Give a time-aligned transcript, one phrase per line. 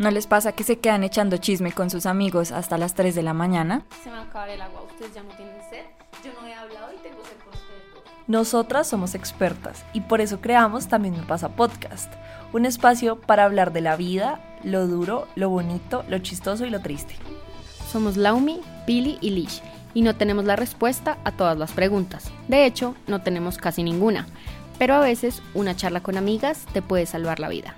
[0.00, 3.22] ¿No les pasa que se quedan echando chisme con sus amigos hasta las 3 de
[3.22, 3.82] la mañana?
[4.02, 5.84] Se me va a acabar el agua, ustedes ya no tienen sed.
[6.24, 8.02] Yo no he hablado y tengo sed por ustedes dos.
[8.26, 12.10] Nosotras somos expertas y por eso creamos También me pasa podcast,
[12.54, 16.80] un espacio para hablar de la vida, lo duro, lo bonito, lo chistoso y lo
[16.80, 17.16] triste.
[17.92, 19.60] Somos Laumi, Pili y Lish
[19.92, 22.32] y no tenemos la respuesta a todas las preguntas.
[22.48, 24.26] De hecho, no tenemos casi ninguna,
[24.78, 27.76] pero a veces una charla con amigas te puede salvar la vida.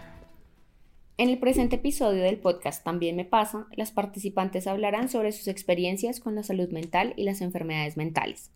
[1.22, 6.18] En el presente episodio del podcast También me pasa, las participantes hablarán sobre sus experiencias
[6.18, 8.50] con la salud mental y las enfermedades mentales.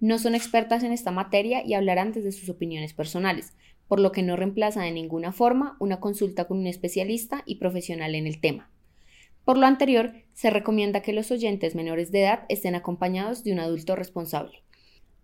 [0.00, 3.52] No son expertas en esta materia y hablarán desde sus opiniones personales,
[3.88, 8.14] por lo que no reemplaza de ninguna forma una consulta con un especialista y profesional
[8.14, 8.70] en el tema.
[9.44, 13.60] Por lo anterior, se recomienda que los oyentes menores de edad estén acompañados de un
[13.60, 14.62] adulto responsable.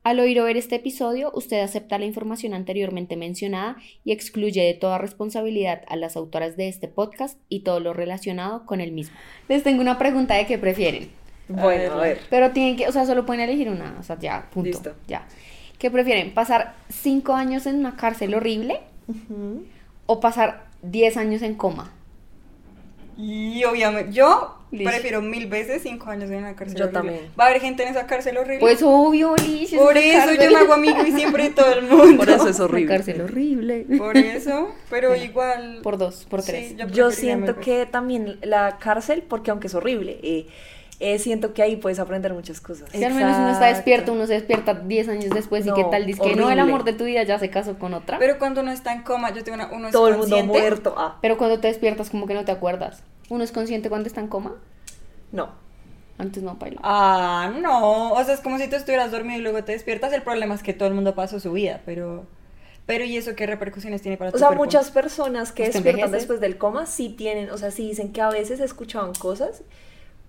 [0.05, 4.75] Al oír o ver este episodio, usted acepta la información anteriormente mencionada y excluye de
[4.75, 9.17] toda responsabilidad a las autoras de este podcast y todo lo relacionado con el mismo.
[9.49, 11.09] Les tengo una pregunta de qué prefieren.
[11.49, 12.21] Bueno, a ver.
[12.29, 14.69] Pero tienen que, o sea, solo pueden elegir una, o sea, ya, punto.
[14.69, 14.95] Listo.
[15.09, 15.27] Ya.
[15.79, 16.35] ¿Qué prefieren?
[16.35, 18.81] ¿Pasar cinco años en una cárcel horrible
[20.05, 21.95] o pasar 10 años en coma?
[23.17, 27.01] Y obviamente, yo Prefiero mil veces cinco años en una cárcel Yo horrible.
[27.01, 27.31] también.
[27.39, 28.59] Va a haber gente en esa cárcel horrible.
[28.61, 30.39] Pues obvio, es Por una eso cárcel.
[30.45, 32.17] yo me hago amigo y siempre todo el mundo.
[32.17, 32.95] Por eso es Una horrible.
[32.97, 33.87] cárcel horrible.
[33.99, 35.81] Por eso, pero igual.
[35.83, 36.91] Por dos, por Sí, tres.
[36.93, 40.47] Yo siento que también la cárcel, porque aunque es horrible, eh,
[41.01, 42.89] eh, siento que ahí puedes aprender muchas cosas.
[42.93, 46.07] Si al menos uno está despierto, uno se despierta 10 años después y qué tal,
[46.07, 48.19] dice que no, el amor de tu vida ya se casó con otra.
[48.19, 49.71] Pero, Pero cuando uno está en coma, yo tengo una.
[49.73, 50.95] Uno es Todo el mundo muerto.
[50.97, 53.03] Ah, cuando te despiertas como que no te acuerdas.
[53.29, 54.57] ¿Uno es consciente cuando está en coma?
[55.33, 55.63] no.
[56.17, 56.81] Antes no, baila.
[56.85, 58.13] Ah, no.
[58.13, 60.13] O sea, es como si tú estuvieras dormido y luego te despiertas.
[60.13, 62.29] El problema es que todo el mundo pasó su vida, pero.
[62.87, 64.65] Pero, ¿y eso qué repercusiones tiene para O tu sea, cuerpo?
[64.65, 66.13] muchas personas que despiertan envejeces.
[66.13, 69.63] después del coma sí tienen, o sea, sí dicen que a veces escuchaban cosas,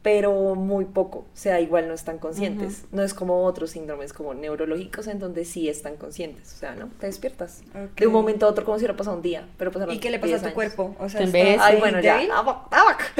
[0.05, 1.17] pero muy poco.
[1.17, 2.85] O sea, igual no están conscientes.
[2.91, 6.53] No es como otros síndromes como neurológicos en donde sí están conscientes.
[6.53, 6.89] O sea, ¿no?
[6.99, 7.63] Te despiertas.
[7.97, 10.11] De un momento a otro como si hubiera pasado un día, pero pasaron ¿Y qué
[10.11, 10.53] le pasa a 10 tu años.
[10.53, 10.95] cuerpo?
[10.99, 11.61] O sea, Te ¿estás envejeces.
[11.63, 12.13] Ay, bueno, ya.
[12.17, 12.29] débil?
[12.29, 13.13] Tabac, tabac.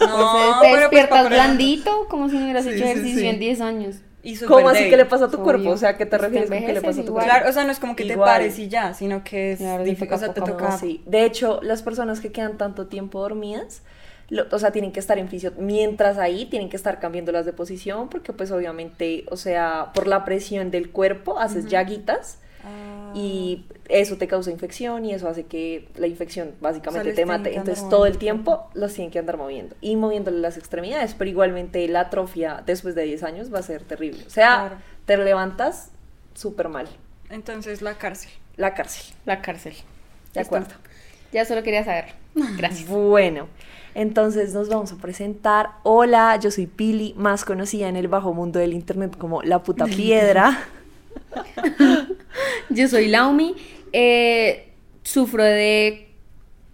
[0.00, 3.26] No, te pues despiertas blandito como si no hubieras Sí, hecho ejercicio sí.
[3.26, 3.96] en 10 años.
[4.22, 5.44] Y ¿Cómo así que le pasa a tu Obvio.
[5.44, 5.70] cuerpo?
[5.70, 7.24] O sea, ¿qué te Pues te refieres con que le pasa a tu igual.
[7.24, 7.30] cuerpo?
[7.38, 9.82] Claro, o sea, no es como que te pares y ya, sino que es Claro,
[9.84, 10.12] difícil.
[10.12, 10.76] O sea, te toca.
[10.76, 11.02] Sí.
[11.06, 13.82] De hecho, las personas que quedan tanto tiempo dormidas,
[14.28, 15.52] lo- o sea, tienen que estar en fisio.
[15.58, 20.24] Mientras ahí, tienen que estar cambiándolas de posición, porque pues obviamente, o sea, por la
[20.24, 23.12] presión del cuerpo, haces llaguitas Ah.
[23.14, 27.38] y eso te causa infección y eso hace que la infección básicamente les te tienen
[27.40, 27.54] mate.
[27.56, 31.86] Entonces todo el tiempo los tienen que andar moviendo y moviéndole las extremidades, pero igualmente
[31.88, 34.24] la atrofia después de 10 años va a ser terrible.
[34.26, 34.76] O sea, Claro.
[35.06, 35.90] te levantas
[36.34, 36.86] súper mal.
[37.30, 38.30] Entonces, la cárcel.
[38.56, 39.14] La cárcel.
[39.24, 39.74] La cárcel.
[40.34, 40.74] De acuerdo.
[41.32, 42.06] Ya solo quería saber.
[42.56, 42.88] Gracias.
[42.88, 43.48] Bueno,
[44.00, 45.70] entonces nos vamos a presentar.
[45.82, 49.86] Hola, yo soy Pili, más conocida en el bajo mundo del internet como La Puta
[49.86, 50.56] Piedra.
[52.70, 53.54] Yo soy Laumi.
[53.92, 54.72] eh,
[55.02, 56.08] sufro de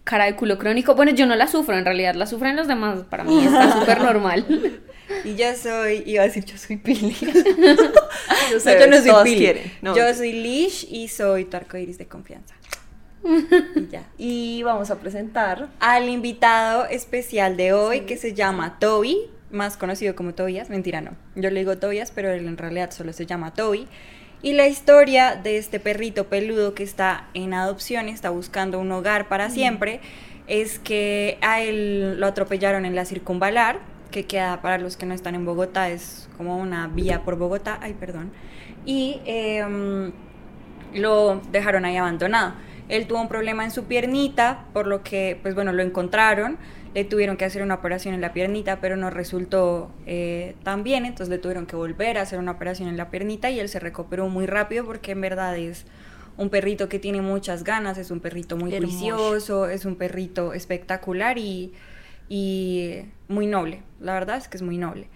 [0.04, 0.94] cara de culo crónico.
[0.94, 3.00] Bueno, yo no la sufro, en realidad la sufren los demás.
[3.08, 4.44] Para mí está súper normal.
[5.24, 7.16] Y yo soy, iba a decir, yo soy Pili.
[8.50, 9.72] Yo, No, yo no soy Pili.
[9.82, 9.96] no.
[9.96, 12.54] Yo soy Lish y soy tu arcoíris de confianza.
[13.74, 14.04] y ya.
[14.18, 15.68] Y vamos a presentar.
[15.80, 19.18] Al invitado especial de hoy que se llama Toby,
[19.50, 20.70] más conocido como Tobias.
[20.70, 21.12] Mentira, no.
[21.34, 23.88] Yo le digo Tobias, pero él en realidad solo se llama Toby.
[24.42, 29.26] Y la historia de este perrito peludo que está en adopción, está buscando un hogar
[29.26, 30.00] para siempre,
[30.46, 33.78] es que a él lo atropellaron en la circunvalar,
[34.10, 37.78] que queda para los que no están en Bogotá, es como una vía por Bogotá,
[37.80, 38.32] ay, perdón.
[38.84, 40.12] Y em,
[40.92, 42.52] lo dejaron ahí abandonado.
[42.88, 46.58] Él tuvo un problema en su piernita, por lo que, pues bueno, lo encontraron.
[46.94, 51.06] Le tuvieron que hacer una operación en la piernita, pero no resultó eh, tan bien,
[51.06, 53.80] entonces le tuvieron que volver a hacer una operación en la piernita y él se
[53.80, 55.86] recuperó muy rápido porque en verdad es
[56.36, 58.92] un perrito que tiene muchas ganas, es un perrito muy Hermoso.
[58.96, 61.72] juicioso, es un perrito espectacular y,
[62.28, 63.82] y muy noble.
[64.00, 65.08] La verdad es que es muy noble.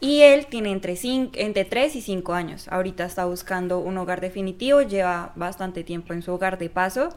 [0.00, 2.68] Y él tiene entre, cin- entre 3 y 5 años.
[2.68, 7.10] Ahorita está buscando un hogar definitivo, lleva bastante tiempo en su hogar de paso.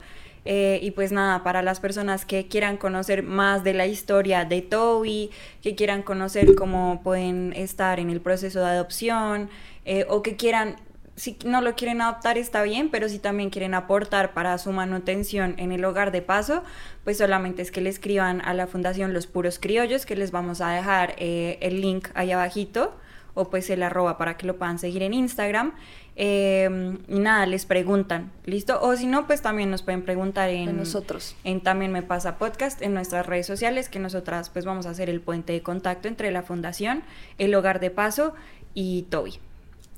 [0.45, 4.61] Eh, y pues nada, para las personas que quieran conocer más de la historia de
[4.61, 5.31] Toby,
[5.61, 9.49] que quieran conocer cómo pueden estar en el proceso de adopción,
[9.85, 10.75] eh, o que quieran,
[11.15, 15.55] si no lo quieren adoptar está bien, pero si también quieren aportar para su manutención
[15.57, 16.63] en el hogar de paso,
[17.03, 20.61] pues solamente es que le escriban a la Fundación Los Puros Criollos, que les vamos
[20.61, 22.95] a dejar eh, el link ahí abajito
[23.35, 25.73] o pues el arroba para que lo puedan seguir en Instagram.
[26.15, 28.79] Eh, y nada, les preguntan, ¿listo?
[28.81, 31.35] O si no, pues también nos pueden preguntar en, En nosotros.
[31.43, 35.09] en También Me Pasa Podcast, en nuestras redes sociales, que nosotras pues vamos a hacer
[35.09, 37.03] el puente de contacto entre la fundación,
[37.39, 38.35] el hogar de paso
[38.75, 39.39] y Toby.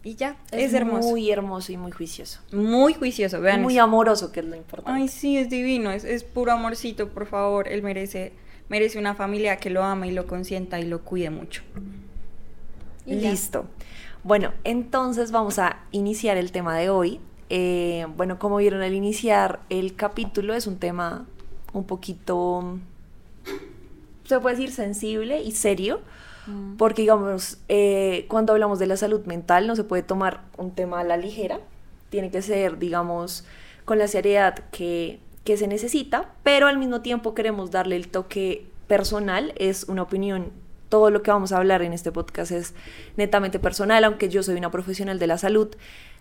[0.05, 1.09] Y ya, es, hermoso.
[1.09, 2.39] Muy, Muy hermoso y muy juicioso.
[2.99, 3.63] juicioso, vean.
[3.63, 3.83] Muy eso.
[3.83, 5.01] amoroso, que es lo importante.
[5.01, 7.67] Ay, sí, es divino, es, es puro amorcito, por favor.
[7.67, 8.31] Él merece,
[8.69, 11.63] merece una familia que lo ama y lo consienta y lo cuide mucho.
[13.07, 13.31] Y ya.
[13.31, 13.65] Listo.
[14.23, 17.19] Bueno, entonces vamos a iniciar el tema de hoy.
[17.49, 21.25] Eh, bueno, como vieron al iniciar el capítulo, es un tema
[21.73, 22.77] un poquito,
[24.23, 26.01] se puede decir, sensible y serio,
[26.77, 31.00] porque digamos, eh, cuando hablamos de la salud mental no se puede tomar un tema
[31.00, 31.59] a la ligera,
[32.09, 33.45] tiene que ser, digamos,
[33.86, 38.68] con la seriedad que, que se necesita, pero al mismo tiempo queremos darle el toque
[38.88, 40.51] personal, es una opinión
[40.89, 42.74] todo lo que vamos a hablar en este podcast es
[43.18, 45.69] netamente personal, aunque yo soy una profesional de la salud,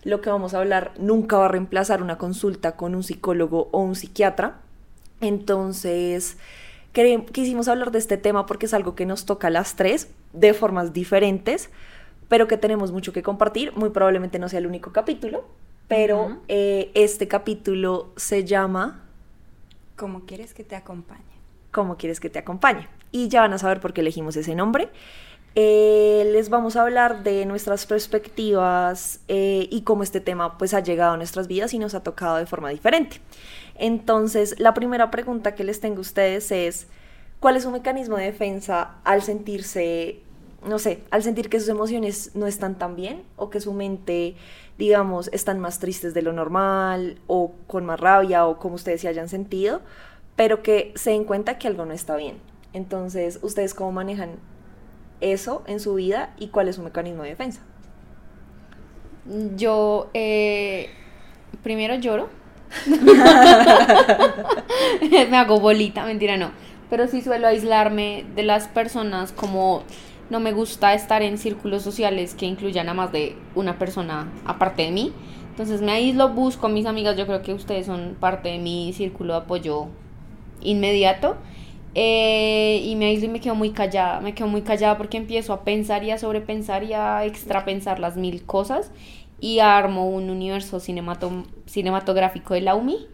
[0.02, 3.80] lo que vamos a hablar nunca va a reemplazar una consulta con un psicólogo o
[3.80, 4.60] un psiquiatra.
[5.20, 6.36] Entonces,
[7.32, 10.54] quisimos hablar de este tema porque es algo que nos toca a las tres de
[10.54, 11.70] formas diferentes,
[12.28, 13.72] pero que tenemos mucho que compartir.
[13.76, 15.44] Muy probablemente no sea el único capítulo,
[15.88, 19.04] pero eh, este capítulo se llama
[19.96, 21.20] Como quieres que te acompañe.
[21.72, 22.88] cómo quieres que te acompañe.
[23.10, 24.88] Y ya van a saber por qué elegimos ese nombre.
[25.56, 30.80] Eh, les vamos a hablar de nuestras perspectivas eh, y cómo este tema pues ha
[30.80, 33.20] llegado a nuestras vidas y nos ha tocado de forma diferente.
[33.76, 36.86] Entonces, la primera pregunta que les tengo a ustedes es,
[37.40, 40.20] ¿cuál es su mecanismo de defensa al sentirse,
[40.66, 44.36] no sé, al sentir que sus emociones no están tan bien o que su mente,
[44.78, 49.08] digamos, están más tristes de lo normal o con más rabia o como ustedes se
[49.08, 49.80] hayan sentido,
[50.36, 52.38] pero que se den cuenta que algo no está bien?
[52.72, 54.30] Entonces, ¿ustedes cómo manejan
[55.20, 57.60] eso en su vida y cuál es su mecanismo de defensa?
[59.56, 60.90] Yo eh,
[61.62, 62.28] primero lloro.
[65.30, 66.50] Me hago bolita, mentira, no.
[66.90, 69.82] Pero sí suelo aislarme de las personas como
[70.30, 74.82] no me gusta estar en círculos sociales que incluyan a más de una persona aparte
[74.82, 75.12] de mí.
[75.50, 78.92] Entonces me aíslo, busco a mis amigas, yo creo que ustedes son parte de mi
[78.92, 79.86] círculo de apoyo
[80.62, 81.36] inmediato.
[81.96, 85.52] Eh, y me aíslo y me quedo muy callada, me quedo muy callada porque empiezo
[85.52, 88.90] a pensar y a sobrepensar y a extrapensar las mil cosas
[89.40, 93.06] y armo un universo cinemato- cinematográfico de la UMI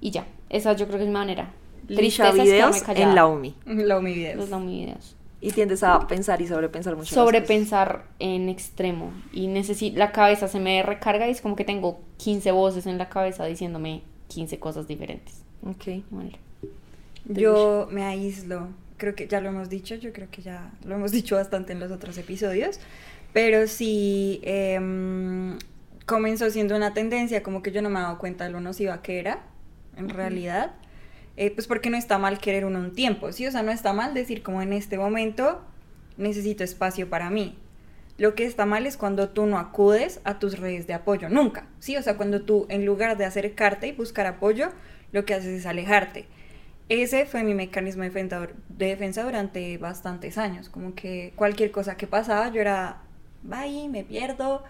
[0.00, 1.50] y ya, esa yo creo que es mi manera.
[1.88, 3.08] Lisha Tristeza es videos callada.
[3.10, 3.54] en la UMI.
[3.66, 4.36] Lo mi videos.
[4.38, 5.14] Los Laumi videos.
[5.40, 7.14] Y tiendes a pensar y sobrepensar mucho.
[7.14, 12.00] Sobrepensar en extremo y necesito, la cabeza se me recarga y es como que tengo
[12.16, 15.42] 15 voces en la cabeza diciéndome 15 cosas diferentes.
[15.64, 16.02] Ok.
[16.10, 16.38] Manera.
[17.26, 21.12] Yo me aíslo, creo que ya lo hemos dicho, yo creo que ya lo hemos
[21.12, 22.78] dicho bastante en los otros episodios,
[23.36, 25.58] pero sí em,
[26.06, 29.02] comenzó siendo una tendencia, como que yo no me he dado cuenta de lo nociva
[29.02, 29.42] que era,
[29.94, 30.72] en realidad,
[31.36, 33.46] eh, pues porque no está mal querer uno un tiempo, ¿sí?
[33.46, 35.60] O sea, no está mal decir como en este momento
[36.16, 37.58] necesito espacio para mí.
[38.16, 41.66] Lo que está mal es cuando tú no acudes a tus redes de apoyo, nunca,
[41.78, 41.94] ¿sí?
[41.98, 44.70] O sea, cuando tú en lugar de acercarte y buscar apoyo,
[45.12, 46.24] lo que haces es alejarte.
[46.88, 50.70] Ese fue mi mecanismo de defensa, de defensa durante bastantes años.
[50.70, 53.02] Como que cualquier cosa que pasaba, yo era,
[53.48, 54.62] bye, me pierdo.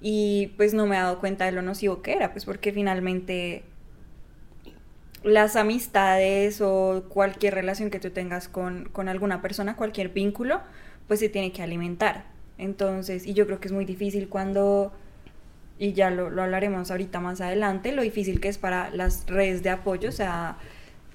[0.00, 3.64] Y pues no me he dado cuenta de lo nocivo que era, pues porque finalmente
[5.22, 10.62] las amistades o cualquier relación que tú tengas con, con alguna persona, cualquier vínculo,
[11.06, 12.24] pues se tiene que alimentar.
[12.56, 14.92] Entonces, y yo creo que es muy difícil cuando,
[15.78, 19.62] y ya lo, lo hablaremos ahorita más adelante, lo difícil que es para las redes
[19.62, 20.56] de apoyo, o sea,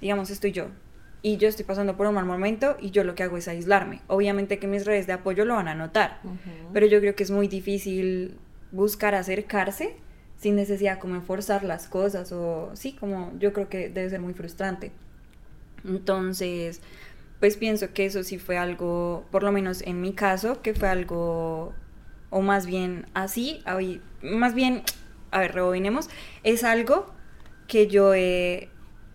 [0.00, 0.68] digamos, estoy yo
[1.26, 4.00] y yo estoy pasando por un mal momento y yo lo que hago es aislarme.
[4.06, 6.20] Obviamente que mis redes de apoyo lo van a notar,
[6.72, 8.38] pero yo creo que es muy difícil
[8.70, 9.96] buscar acercarse
[10.36, 14.34] sin necesidad como enforzar las cosas o sí, como yo creo que debe ser muy
[14.34, 14.92] frustrante.
[15.84, 16.80] Entonces,
[17.40, 20.88] pues pienso que eso sí fue algo, por lo menos en mi caso, que fue
[20.88, 21.72] algo,
[22.30, 23.64] o más bien así,
[24.22, 24.84] más bien,
[25.32, 26.08] a ver, rebobinemos,
[26.44, 27.12] es algo
[27.66, 28.68] que yo he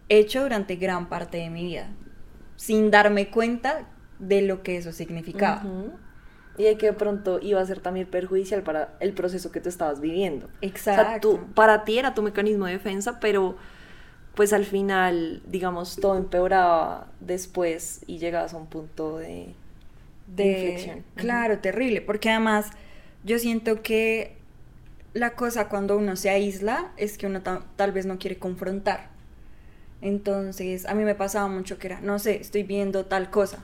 [0.09, 1.89] hecho durante gran parte de mi vida,
[2.61, 3.87] sin darme cuenta
[4.19, 5.63] de lo que eso significaba.
[6.59, 9.69] Y de que de pronto iba a ser también perjudicial para el proceso que tú
[9.69, 10.45] estabas viviendo.
[10.45, 11.19] O sea, Exacto.
[11.39, 13.55] tú- para ti era tu mecanismo de defensa, pero
[14.35, 19.55] pues al final, digamos, todo empeoraba después y llegabas a un punto de,
[20.27, 21.03] de de inflexión.
[21.15, 22.67] Claro terrible porque además
[23.23, 24.37] yo siento que
[25.13, 29.09] la cosa cuando uno se aísla es que uno ta- tal vez no quiere confrontar
[30.01, 33.63] entonces a mí me pasaba mucho que era no sé estoy viendo tal cosa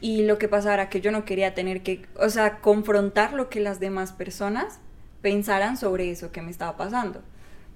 [0.00, 3.48] y lo que pasaba era que yo no quería tener que o sea confrontar lo
[3.48, 4.80] que las demás personas
[5.26, 7.20] pensaran sobre eso que me estaba pasando.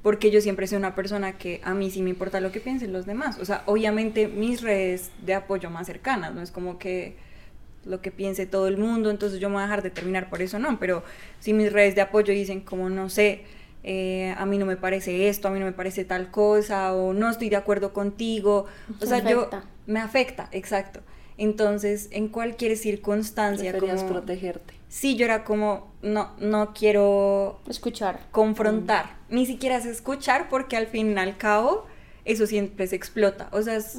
[0.04, 2.92] Porque yo siempre soy una persona que a mí sí me importa lo que piensen
[2.92, 3.38] los demás.
[3.40, 7.16] O sea, obviamente mis redes de apoyo más cercanas, no es como que
[7.84, 10.42] lo que piense todo el mundo, entonces yo me voy a dejar de terminar por
[10.42, 11.02] eso, no, pero
[11.40, 13.42] si mis redes de apoyo dicen como no sé,
[13.82, 17.12] eh, a mí no me parece esto, a mí no me parece tal cosa, o
[17.12, 18.66] no estoy de acuerdo contigo,
[19.00, 19.48] o sea, yo
[19.86, 21.00] me afecta, exacto.
[21.38, 24.74] Entonces, en cualquier circunstancia, como protegerte.
[24.88, 29.34] Sí, yo era como no no quiero escuchar, confrontar, mm.
[29.34, 31.86] ni siquiera es escuchar porque al fin y al cabo
[32.24, 33.98] eso siempre se explota, o sea, es,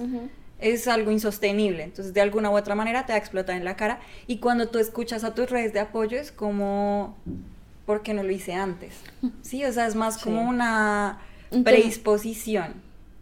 [0.59, 1.83] es algo insostenible.
[1.83, 3.99] Entonces, de alguna u otra manera te va a explotar en la cara.
[4.27, 7.17] Y cuando tú escuchas a tus redes de apoyo, es como,
[7.85, 8.93] ¿por qué no lo hice antes?
[9.41, 11.19] Sí, o sea, es más como una
[11.63, 12.73] predisposición.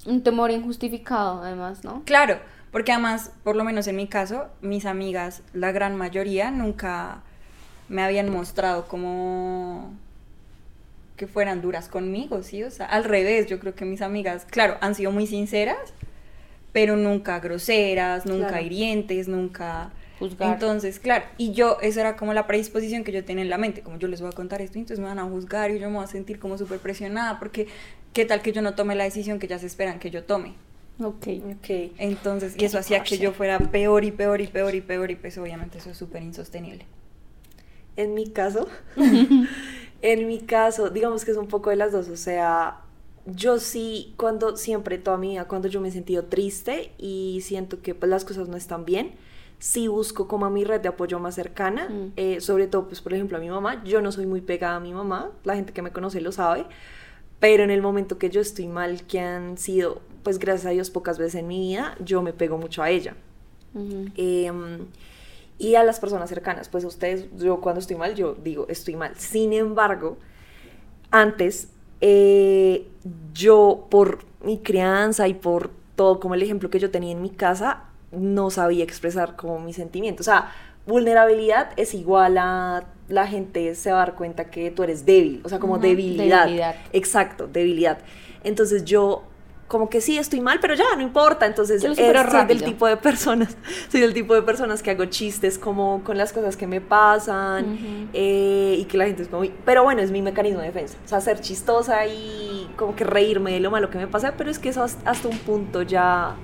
[0.06, 2.04] Un temor injustificado, además, ¿no?
[2.06, 2.39] Claro,
[2.72, 7.22] porque además, por lo menos en mi caso, mis amigas, la gran mayoría, nunca
[7.89, 9.92] me habían mostrado como
[11.18, 12.63] que fueran duras conmigo, ¿sí?
[12.63, 15.94] O sea, al revés, yo creo que mis amigas, claro, han sido muy sinceras,
[16.72, 19.92] pero nunca groseras, nunca hirientes, nunca...
[20.19, 20.53] Juzgar.
[20.53, 23.81] Entonces, claro, y yo, esa era como la predisposición que yo tenía en la mente,
[23.81, 25.95] como yo les voy a contar esto, entonces me van a juzgar y yo me
[25.95, 27.67] voy a sentir como súper presionada, porque
[28.13, 30.53] qué tal que yo no tome la decisión que ya se esperan que yo tome.
[31.01, 31.27] Ok.
[31.55, 31.69] Ok.
[31.97, 35.15] Entonces, y eso hacía que yo fuera peor y peor y peor y peor y
[35.15, 36.85] pues obviamente eso es súper insostenible.
[37.95, 38.67] En mi caso,
[40.01, 42.81] en mi caso, digamos que es un poco de las dos, o sea,
[43.25, 47.81] yo sí, cuando siempre, toda mi vida, cuando yo me he sentido triste y siento
[47.81, 49.11] que pues, las cosas no están bien,
[49.60, 52.13] sí busco como a mi red de apoyo más cercana, mm.
[52.16, 53.84] eh, sobre todo, pues por ejemplo, a mi mamá.
[53.84, 56.66] Yo no soy muy pegada a mi mamá, la gente que me conoce lo sabe,
[57.39, 60.89] pero en el momento que yo estoy mal, que han sido, pues gracias a Dios,
[60.89, 63.16] pocas veces en mi vida, yo me pego mucho a ella.
[64.16, 64.88] Em,
[65.60, 68.96] y a las personas cercanas, pues a ustedes, yo cuando estoy mal, yo digo, estoy
[68.96, 69.13] mal.
[69.16, 70.18] Sin embargo,
[71.12, 71.70] antes
[72.01, 72.88] eh,
[73.34, 77.30] yo por mi crianza y por todo como el ejemplo que yo tenía en mi
[77.30, 80.28] casa, no sabía expresar como mis sentimientos.
[80.28, 80.51] O sea,
[80.88, 85.42] vulnerabilidad es igual a la gente se va a dar cuenta que tú eres débil,
[85.44, 86.46] o sea, como debilidad.
[86.46, 86.75] debilidad.
[86.94, 88.00] Exacto, debilidad.
[88.44, 89.24] Entonces yo
[89.70, 91.46] como que sí estoy mal, pero ya no importa.
[91.46, 93.56] Entonces, eh, soy del tipo de personas,
[93.89, 98.10] soy del tipo de personas que hago chistes como con las cosas que me pasan
[98.13, 100.98] eh, y que la gente es como, pero bueno, es mi mecanismo de defensa.
[101.06, 104.50] O sea, ser chistosa y como que reírme de lo malo que me pasa, pero
[104.50, 106.36] es que eso hasta un punto ya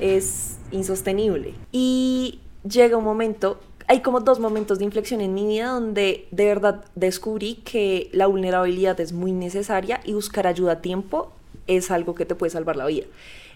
[0.00, 1.54] es insostenible.
[1.72, 6.46] Y llega un momento hay como dos momentos de inflexión en mi vida donde de
[6.46, 11.32] verdad descubrí que la vulnerabilidad es muy necesaria y buscar ayuda a tiempo
[11.66, 13.06] es algo que te puede salvar la vida.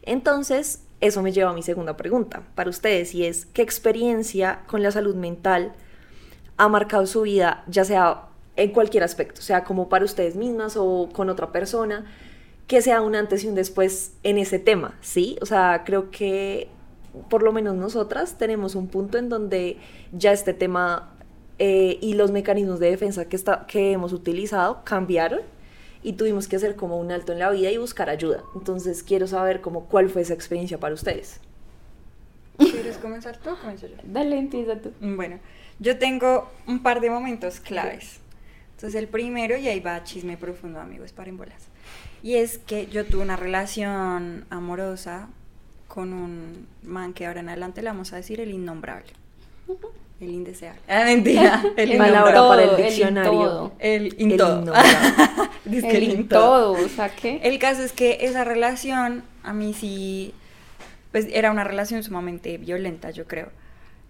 [0.02, 4.82] Entonces, eso me lleva a mi segunda pregunta para ustedes y es, ¿qué experiencia con
[4.82, 5.72] la salud mental
[6.56, 8.24] ha marcado su vida, ya sea
[8.56, 12.04] en cualquier aspecto, sea como para ustedes mismas o con otra persona,
[12.66, 15.38] que sea un antes y un después en ese tema, ¿sí?
[15.40, 16.68] O sea, creo que
[17.28, 19.78] por lo menos nosotras tenemos un punto en donde
[20.12, 21.14] ya este tema
[21.58, 25.40] eh, y los mecanismos de defensa que, está, que hemos utilizado cambiaron
[26.02, 28.42] y tuvimos que hacer como un alto en la vida y buscar ayuda.
[28.54, 31.40] Entonces quiero saber como cuál fue esa experiencia para ustedes.
[32.58, 33.96] ¿Quieres comenzar tú o comienzo yo?
[34.04, 34.92] Dale, empieza tú.
[35.00, 35.38] Bueno,
[35.78, 38.20] yo tengo un par de momentos claves.
[38.74, 41.68] Entonces el primero, y ahí va chisme profundo, amigos, paren bolas.
[42.22, 45.28] Y es que yo tuve una relación amorosa
[45.98, 49.08] con un man que ahora en adelante le vamos a decir el innombrable.
[50.20, 50.80] El indeseable.
[50.86, 51.60] Ah, mentira.
[51.76, 53.72] El palabra para el diccionario.
[53.80, 54.72] El in todo.
[55.66, 56.72] El, el in todo.
[56.84, 57.40] O sea, ¿qué?
[57.42, 60.34] El caso es que esa relación, a mí sí,
[61.10, 63.48] pues era una relación sumamente violenta, yo creo.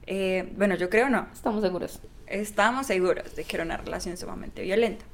[0.07, 1.27] Eh, bueno, yo creo no.
[1.33, 2.01] Estamos seguros.
[2.27, 5.07] Estamos seguros de que era una relación sumamente violenta.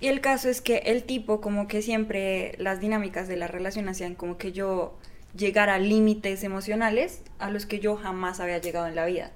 [0.00, 3.90] Y el caso es que el tipo, como que siempre las dinámicas de la relación
[3.90, 4.96] hacían como que yo
[5.36, 9.32] llegara a límites emocionales a los que yo jamás había llegado en la vida.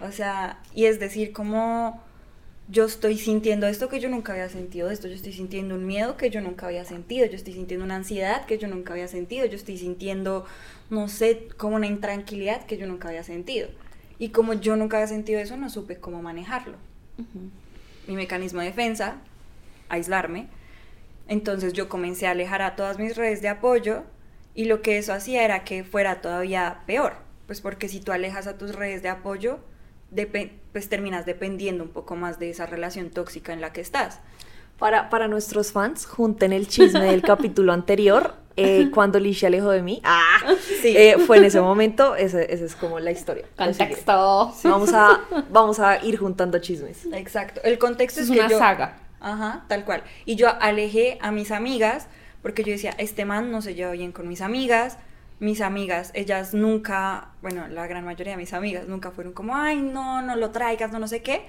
[0.00, 2.02] O sea, y es decir, como
[2.68, 6.16] yo estoy sintiendo esto que yo nunca había sentido, esto yo estoy sintiendo un miedo
[6.16, 9.46] que yo nunca había sentido, yo estoy sintiendo una ansiedad que yo nunca había sentido,
[9.46, 10.46] yo estoy sintiendo,
[10.88, 13.68] no sé, como una intranquilidad que yo nunca había sentido.
[14.18, 16.76] Y como yo nunca había sentido eso, no supe cómo manejarlo.
[18.06, 19.16] Mi mecanismo de defensa,
[19.88, 20.46] aislarme.
[21.26, 24.04] Entonces yo comencé a alejar a todas mis redes de apoyo
[24.60, 27.14] y lo que eso hacía era que fuera todavía peor.
[27.46, 29.58] Pues porque si tú alejas a tus redes de apoyo,
[30.72, 34.20] pues terminas dependiendo un poco más de esa relación tóxica en la que estás.
[34.78, 39.80] Para, para nuestros fans, junten el chisme del capítulo anterior, eh, cuando Licia alejó de
[39.80, 40.02] mí.
[40.04, 40.94] Ah, sí.
[40.94, 43.46] Eh, fue en ese momento, esa es como la historia.
[43.56, 44.52] Contexto.
[44.64, 47.06] Vamos a, vamos a ir juntando chismes.
[47.14, 47.62] Exacto.
[47.64, 48.98] El contexto es, es una saga.
[49.20, 50.02] Ajá, tal cual.
[50.26, 52.08] Y yo alejé a mis amigas
[52.42, 54.98] porque yo decía, este man no se lleva bien con mis amigas.
[55.38, 59.80] Mis amigas, ellas nunca, bueno, la gran mayoría de mis amigas nunca fueron como, ay,
[59.80, 61.46] no, no lo traigas, no, no sé qué.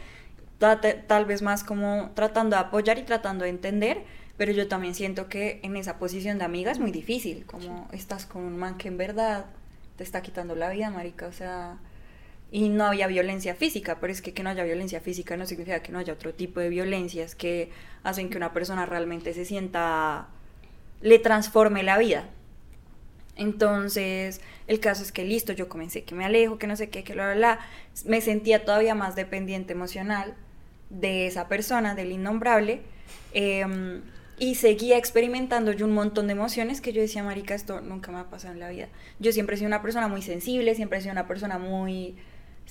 [0.60, 4.04] Tal, vez más como tratando de apoyar y tratando de entender,
[4.38, 8.26] pero yo también siento que en esa posición de amiga es muy difícil, como estás
[8.26, 9.48] con un man que en verdad
[9.96, 11.80] te está quitando la vida, marica, o sea,
[12.52, 15.82] y no había violencia física, pero es que que no haya violencia física no significa
[15.82, 17.72] que no haya otro tipo de violencias que
[18.04, 20.28] hacen que una persona realmente se sienta,
[21.02, 22.26] le transforme la vida.
[23.36, 27.04] Entonces, el caso es que listo, yo comencé que me alejo, que no sé qué,
[27.04, 27.60] que bla, bla, bla.
[28.06, 30.36] Me sentía todavía más dependiente emocional
[30.90, 32.82] de esa persona, del innombrable.
[33.34, 34.02] Em,
[34.38, 38.20] y seguía experimentando yo un montón de emociones que yo decía, marica, esto nunca me
[38.20, 38.90] ha pasado en la vida.
[39.20, 42.16] Yo siempre he sido una persona muy sensible, siempre he sido una persona muy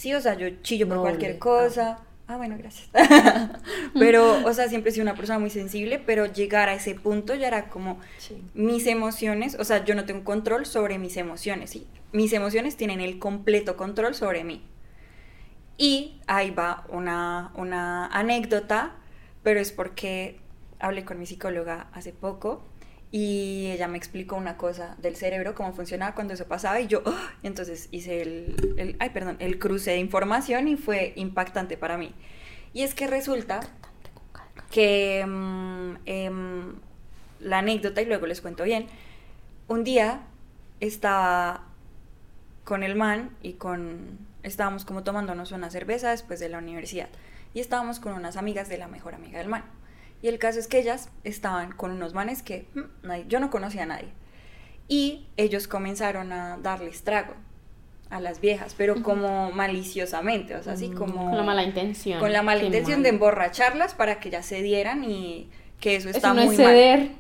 [0.01, 1.99] Sí, o sea, yo chillo por cualquier cosa.
[2.01, 2.05] Ah.
[2.37, 2.89] Bueno, gracias.
[3.99, 7.35] pero, o sea, siempre he sido una persona muy sensible, pero llegar a ese punto
[7.35, 7.99] ya era como
[8.55, 11.87] mis emociones, o sea, yo no tengo control sobre mis emociones, ¿sí?
[12.13, 14.63] Mis emociones tienen el completo control sobre mí.
[15.79, 18.97] Y ahí va una, una anécdota,
[19.43, 20.41] pero es porque
[20.79, 22.63] hablé con mi psicóloga hace poco
[23.13, 27.03] y ella me explicó una cosa del cerebro, cómo funcionaba cuando eso pasaba y yo,
[27.07, 27.33] ¡ah!
[27.43, 32.15] entonces hice el, ay, perdón, el cruce de información y fue impactante para mí.
[32.73, 33.61] Y es que resulta
[34.71, 36.75] que mm, em,
[37.41, 38.87] la anécdota, y luego les cuento bien,
[39.67, 40.21] un día
[40.79, 41.65] estaba
[42.63, 47.09] con el man y con, estábamos como tomándonos una cerveza después de la universidad
[47.55, 49.65] y estábamos con unas amigas de la mejor amiga del man.
[50.23, 53.85] Y el caso es que ellas estaban con unos manes que mm, yo no conocía
[53.85, 54.09] a nadie.
[54.89, 57.35] Y ellos comenzaron a darles trago
[58.11, 61.27] a las viejas, pero como maliciosamente, o sea, así mm, como...
[61.27, 62.19] Con la mala intención.
[62.19, 65.49] Con la mala intención de emborracharlas para que ellas se dieran y
[65.79, 67.11] que eso está eso no muy es ceder.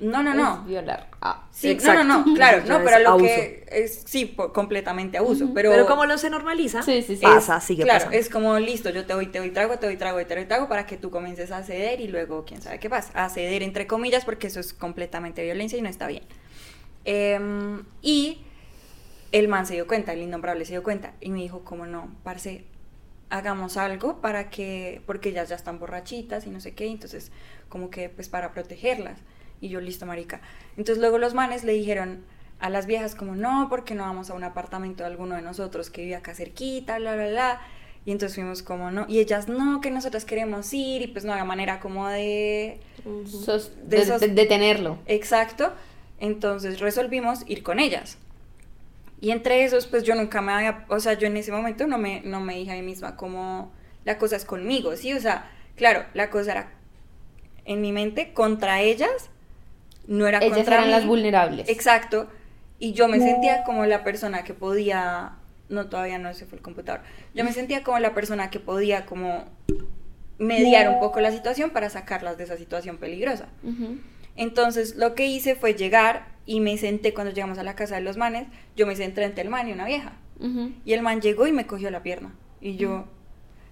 [0.00, 0.64] No, no, no.
[0.64, 1.08] violar.
[1.20, 5.70] Ah, sí, no, no, no, claro, no, pero lo que es, sí, completamente abuso, pero...
[5.70, 7.22] Pero como no se normaliza, sí, sí, sí.
[7.22, 10.24] pasa, sigue Claro, es como, listo, yo te doy, te doy trago, te doy trago,
[10.26, 13.12] te doy trago para que tú comiences a ceder y luego, quién sabe qué pasa,
[13.24, 16.24] a ceder entre comillas, porque eso es completamente violencia y no está bien.
[17.04, 18.42] Em, y
[19.30, 22.14] el man se dio cuenta, el innombrable se dio cuenta, y me dijo, como no,
[22.24, 22.64] parce,
[23.30, 27.32] hagamos algo para que, porque ellas ya están borrachitas y no sé qué, entonces,
[27.68, 29.18] como que, pues, para protegerlas.
[29.62, 30.42] Y yo, listo, marica.
[30.76, 32.24] Entonces luego los manes le dijeron
[32.58, 35.88] a las viejas como, no, porque no vamos a un apartamento de alguno de nosotros
[35.88, 37.60] que vive acá cerquita, bla, bla, bla.
[38.04, 39.06] Y entonces fuimos como, no.
[39.08, 41.02] Y ellas, no, que nosotras queremos ir.
[41.02, 42.80] Y pues no había manera como de...
[43.86, 44.98] de, detenerlo.
[45.06, 45.72] Exacto.
[46.18, 48.18] Entonces resolvimos ir con ellas.
[49.20, 51.96] Y entre esos, pues yo nunca me había, o sea, yo en ese momento no
[51.96, 53.72] me, no me dije a mí misma como
[54.04, 55.12] la cosa es conmigo, ¿sí?
[55.12, 56.72] O sea, claro, la cosa era
[57.64, 59.30] en mi mente contra ellas,
[60.06, 61.68] no era Ellas eran las vulnerables.
[61.68, 62.28] Exacto.
[62.78, 65.32] Y yo me sentía como la persona que podía,
[65.68, 69.06] no todavía no se fue el computador, yo me sentía como la persona que podía
[69.06, 69.44] como
[70.38, 73.48] mediar un poco la situación para sacarlas de esa situación peligrosa.
[74.36, 78.00] Entonces lo que hice fue llegar y me senté cuando llegamos a la casa de
[78.00, 80.14] los manes, yo me senté entre el man y una vieja.
[80.84, 82.34] Y el man llegó y me cogió la pierna.
[82.60, 83.04] Y yo,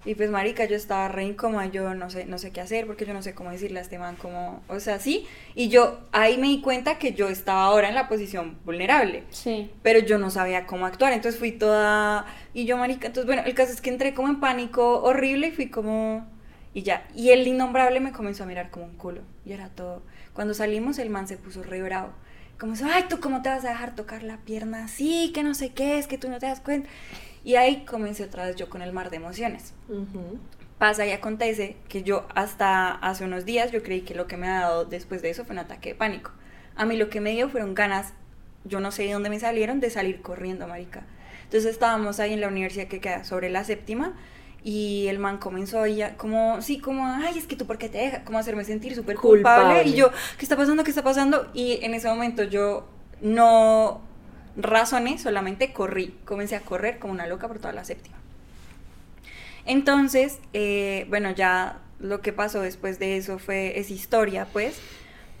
[0.03, 3.05] y pues, marica, yo estaba re incómoda, yo no sé, no sé qué hacer, porque
[3.05, 5.27] yo no sé cómo decirle a este man, como, o sea, sí.
[5.53, 9.25] Y yo ahí me di cuenta que yo estaba ahora en la posición vulnerable.
[9.29, 9.71] Sí.
[9.83, 13.53] Pero yo no sabía cómo actuar, entonces fui toda, y yo, marica, entonces, bueno, el
[13.53, 16.27] caso es que entré como en pánico horrible y fui como,
[16.73, 17.07] y ya.
[17.15, 20.01] Y el innombrable me comenzó a mirar como un culo, y era todo.
[20.33, 22.13] Cuando salimos, el man se puso re bravo.
[22.57, 25.31] Como, ay, ¿tú cómo te vas a dejar tocar la pierna así?
[25.33, 26.89] Que no sé qué, es que tú no te das cuenta.
[27.43, 29.73] Y ahí comencé otra vez yo con el mar de emociones.
[30.77, 34.47] Pasa y acontece que yo hasta hace unos días yo creí que lo que me
[34.47, 36.31] ha dado después de eso fue un ataque de pánico.
[36.75, 38.13] A mí lo que me dio fueron ganas,
[38.63, 41.03] yo no sé de dónde me salieron, de salir corriendo, marica.
[41.43, 44.13] Entonces estábamos ahí en la universidad que queda sobre la séptima
[44.63, 47.97] y el man comenzó ya como, sí, como, ay, es que tú por qué te
[47.97, 49.83] dejas, como hacerme sentir súper culpable.
[49.83, 50.83] Y yo, ¿qué está pasando?
[50.83, 51.49] ¿Qué está pasando?
[51.53, 52.87] Y en ese momento yo
[53.21, 54.01] no
[54.55, 56.15] razoné, solamente corrí.
[56.25, 58.17] Comencé a correr como una loca por toda la séptima.
[59.65, 64.79] Entonces, eh, bueno, ya lo que pasó después de eso fue, es historia, pues,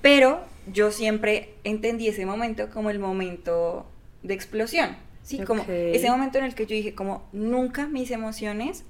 [0.01, 3.89] pero yo siempre entendí ese momento como el momento
[4.21, 5.39] de explosión, ¿sí?
[5.39, 8.83] Como ese momento en el que yo dije, como nunca mis emociones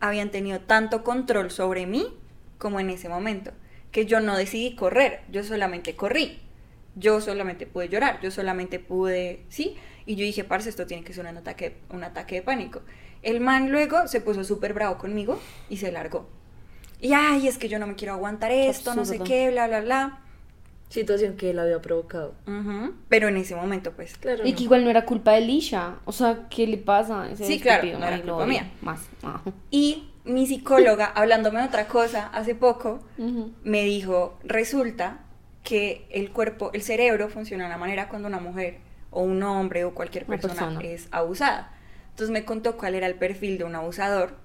[0.00, 2.06] habían tenido tanto control sobre mí
[2.58, 3.52] como en ese momento,
[3.90, 6.40] que yo no decidí correr, yo solamente corrí
[6.96, 9.76] yo solamente pude llorar, yo solamente pude, ¿sí?
[10.06, 12.82] Y yo dije, parce, esto tiene que ser un ataque, un ataque de pánico.
[13.22, 16.28] El man luego se puso súper bravo conmigo y se largó.
[17.00, 19.24] Y ay, es que yo no me quiero aguantar esto, no sé Absurdo.
[19.24, 20.18] qué, bla, bla, bla.
[20.90, 22.34] Situación que él había provocado.
[22.46, 24.16] Ujú, Pero en ese momento, pues.
[24.18, 24.46] Claro.
[24.46, 24.56] Y no.
[24.58, 25.96] que igual no era culpa de Lisha.
[26.04, 27.28] O sea, ¿qué le pasa?
[27.30, 28.70] Ese Sí, claro, no era culpa mía.
[28.80, 29.00] Más.
[29.22, 29.42] Ajá.
[29.70, 33.52] Y mi psicóloga, hablándome de otra cosa hace poco, Ujú.
[33.64, 35.23] me dijo, resulta
[35.64, 38.78] que el cuerpo, el cerebro funciona de una manera cuando una mujer
[39.10, 40.80] o un hombre o cualquier persona, persona.
[40.82, 41.72] es abusada.
[42.10, 44.36] Entonces me contó cuál era el perfil de un abusador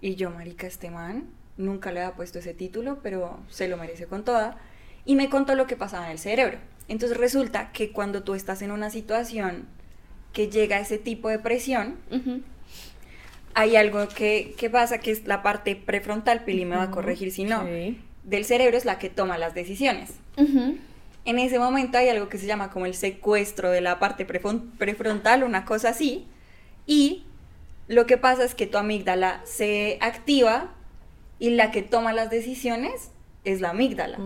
[0.00, 4.06] y yo, marica, este man nunca le había puesto ese título, pero se lo merece
[4.06, 4.58] con toda.
[5.04, 6.58] Y me contó lo que pasaba en el cerebro.
[6.88, 9.66] Entonces resulta que cuando tú estás en una situación
[10.32, 11.96] que llega a ese tipo de presión,
[13.54, 17.32] hay algo que, que pasa que es la parte prefrontal, Pili me va a corregir
[17.32, 18.00] si no, Sí.
[18.26, 20.10] Del cerebro es la que toma las decisiones.
[21.24, 24.70] En ese momento hay algo que se llama como el secuestro de la parte prefron-
[24.78, 26.26] prefrontal, una cosa así,
[26.86, 27.24] y
[27.88, 30.72] lo que pasa es que tu amígdala se activa
[31.38, 33.10] y la que toma las decisiones
[33.44, 34.18] es la amígdala.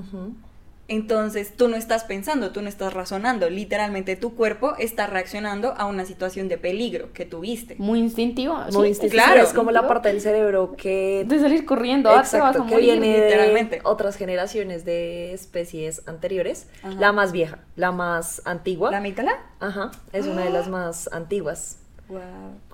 [0.90, 5.86] Entonces tú no estás pensando, tú no estás razonando, literalmente tu cuerpo está reaccionando a
[5.86, 7.76] una situación de peligro que tuviste.
[7.78, 8.56] Muy instintivo.
[8.72, 9.22] Muy sí, instintivo.
[9.22, 9.40] claro.
[9.42, 12.64] Es como la parte del cerebro que De salir corriendo, ah, te vas a Exacto,
[12.66, 12.90] que morir.
[12.90, 13.80] viene de literalmente.
[13.84, 16.66] otras generaciones de especies anteriores.
[16.82, 16.94] Ajá.
[16.98, 18.90] La más vieja, la más antigua.
[18.90, 19.32] ¿La amígdala?
[19.60, 21.78] Ajá, es una de las más antiguas.
[22.08, 22.20] Wow.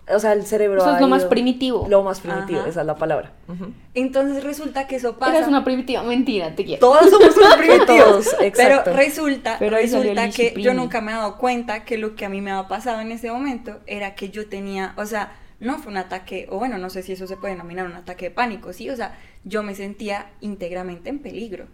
[0.08, 0.80] O sea, el cerebro.
[0.80, 1.86] O sea, es ha lo más primitivo.
[1.88, 2.68] Lo más primitivo, Ajá.
[2.68, 3.32] esa es la palabra.
[3.94, 5.36] Entonces resulta que eso pasa.
[5.36, 6.02] Eres una primitiva.
[6.04, 6.80] Mentira, te quiero.
[6.80, 8.26] Todos somos unos primitivos.
[8.38, 8.92] Pero exacto.
[8.92, 10.72] resulta, Pero resulta el que disciplina.
[10.72, 13.10] yo nunca me he dado cuenta que lo que a mí me había pasado en
[13.10, 16.88] ese momento era que yo tenía, o sea, no fue un ataque, o bueno, no
[16.90, 18.90] sé si eso se puede denominar un ataque de pánico, ¿sí?
[18.90, 21.66] O sea, yo me sentía íntegramente en peligro.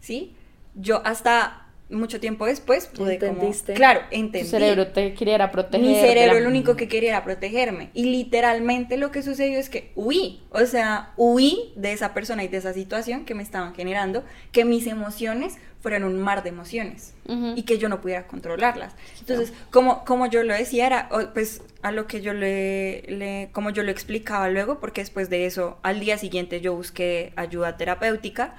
[0.00, 0.34] ¿sí?
[0.74, 3.32] Yo hasta mucho tiempo después pude como...
[3.32, 3.74] ¿Entendiste?
[3.74, 4.48] Claro, Tu entendí.
[4.48, 5.86] cerebro te quería proteger.
[5.86, 7.90] Mi cerebro lo único que quería era protegerme.
[7.94, 10.40] Y literalmente lo que sucedió es que huí.
[10.50, 14.64] O sea, huí de esa persona y de esa situación que me estaban generando, que
[14.64, 17.12] mis emociones fueran un mar de emociones
[17.56, 18.94] y que yo no pudiera controlarlas.
[19.20, 23.68] Entonces, como, como yo lo decía, era pues a lo que yo le, le- como
[23.68, 28.54] yo lo explicaba luego, porque después de eso, al día siguiente yo busqué ayuda terapéutica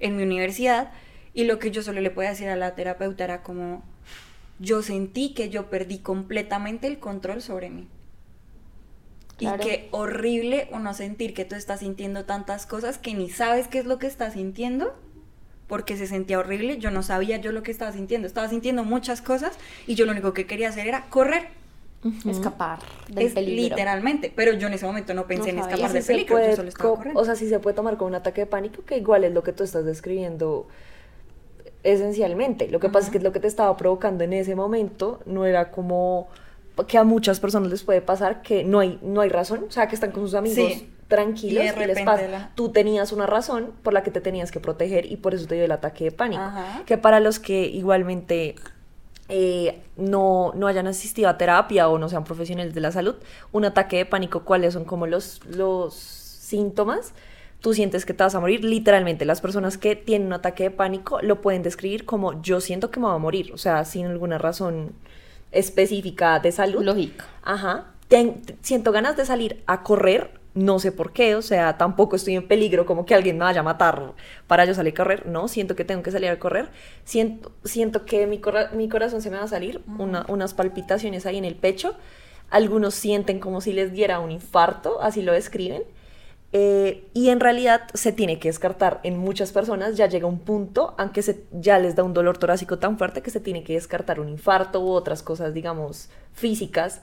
[0.00, 0.90] en mi universidad
[1.36, 3.82] y lo que yo solo le podía decir a la terapeuta era como,
[4.58, 7.86] yo sentí que yo perdí completamente el control sobre mí.
[9.36, 9.62] Claro.
[9.62, 13.78] Y qué horrible uno sentir que tú estás sintiendo tantas cosas que ni sabes qué
[13.78, 14.98] es lo que estás sintiendo,
[15.66, 19.20] porque se sentía horrible, yo no sabía yo lo que estaba sintiendo, estaba sintiendo muchas
[19.20, 21.48] cosas y yo lo único que quería hacer era correr,
[22.24, 23.76] Escapar del es peligro.
[23.76, 25.74] literalmente, pero yo en ese momento no pensé en sabía.
[25.74, 27.20] escapar del se peligro, yo solo estaba corriendo.
[27.20, 29.42] o sea, sí se puede tomar como un ataque de pánico, que igual es lo
[29.42, 30.66] que tú estás describiendo
[31.92, 32.68] esencialmente.
[32.68, 35.70] Lo que pasa es que lo que te estaba provocando en ese momento no era
[35.70, 36.28] como
[36.88, 39.88] que a muchas personas les puede pasar que no hay, no hay razón, o sea,
[39.88, 40.90] que están con sus amigos Sí.
[41.08, 42.28] tranquilos Y les pasa.
[42.28, 45.46] la- Tú tenías una razón por la que te tenías que proteger y por eso
[45.46, 46.42] te dio el ataque de pánico.
[46.42, 46.82] Ajá.
[46.84, 48.56] Que para los que igualmente
[49.28, 53.16] eh, no, no hayan asistido a terapia o no sean profesionales de la salud,
[53.52, 57.12] un ataque de pánico, ¿cuáles son como los, los síntomas?
[57.66, 59.24] Tú sientes que te vas a morir, literalmente.
[59.24, 63.00] Las personas que tienen un ataque de pánico lo pueden describir como yo siento que
[63.00, 64.92] me voy a morir, o sea, sin alguna razón
[65.50, 66.84] específica de salud.
[66.84, 67.26] Lógica.
[67.42, 67.86] Ajá.
[68.06, 72.36] Ten- siento ganas de salir a correr, no sé por qué, o sea, tampoco estoy
[72.36, 74.12] en peligro como que alguien me vaya a matar
[74.46, 76.68] para yo salir a correr, no, siento que tengo que salir a correr,
[77.04, 81.26] siento, siento que mi, cora- mi corazón se me va a salir, una- unas palpitaciones
[81.26, 81.96] ahí en el pecho,
[82.48, 85.82] algunos sienten como si les diera un infarto, así lo describen,
[86.58, 90.94] eh, y en realidad se tiene que descartar en muchas personas, ya llega un punto,
[90.96, 94.20] aunque se, ya les da un dolor torácico tan fuerte que se tiene que descartar
[94.20, 97.02] un infarto u otras cosas, digamos, físicas,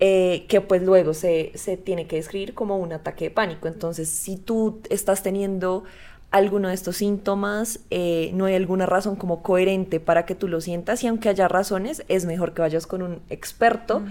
[0.00, 3.68] eh, que pues luego se, se tiene que describir como un ataque de pánico.
[3.68, 5.84] Entonces, si tú estás teniendo
[6.32, 10.60] alguno de estos síntomas, eh, no hay alguna razón como coherente para que tú lo
[10.60, 14.02] sientas y aunque haya razones, es mejor que vayas con un experto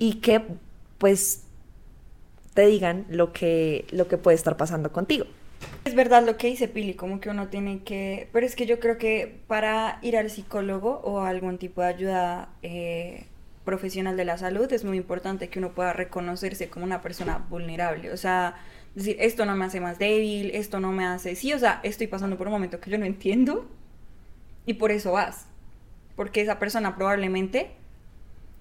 [0.00, 0.42] y que
[0.98, 1.44] pues
[2.54, 5.26] te digan lo que, lo que puede estar pasando contigo.
[5.84, 8.28] Es verdad lo que dice Pili, como que uno tiene que...
[8.32, 11.86] Pero es que yo creo que para ir al psicólogo o a algún tipo de
[11.86, 13.26] ayuda eh,
[13.64, 18.12] profesional de la salud es muy importante que uno pueda reconocerse como una persona vulnerable.
[18.12, 18.56] O sea,
[18.94, 21.34] decir, esto no me hace más débil, esto no me hace...
[21.36, 23.68] Sí, o sea, estoy pasando por un momento que yo no entiendo
[24.66, 25.46] y por eso vas.
[26.16, 27.70] Porque esa persona probablemente,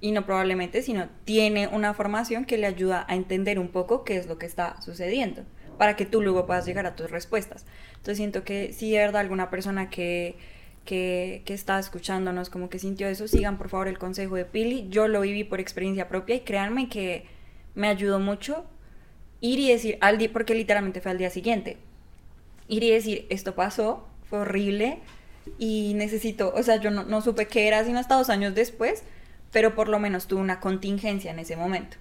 [0.01, 4.17] y no probablemente, sino tiene una formación que le ayuda a entender un poco qué
[4.17, 5.43] es lo que está sucediendo,
[5.77, 7.65] para que tú luego puedas llegar a tus respuestas.
[7.91, 10.37] Entonces siento que si de verdad alguna persona que,
[10.85, 14.87] que, que está escuchándonos como que sintió eso, sigan por favor el consejo de Pili.
[14.89, 17.25] Yo lo viví por experiencia propia y créanme que
[17.75, 18.65] me ayudó mucho
[19.41, 21.77] ir y decir, al día, porque literalmente fue al día siguiente,
[22.67, 24.99] ir y decir, esto pasó, fue horrible
[25.57, 29.03] y necesito, o sea, yo no, no supe qué era sino hasta dos años después,
[29.51, 31.97] pero por lo menos tuve una contingencia en ese momento.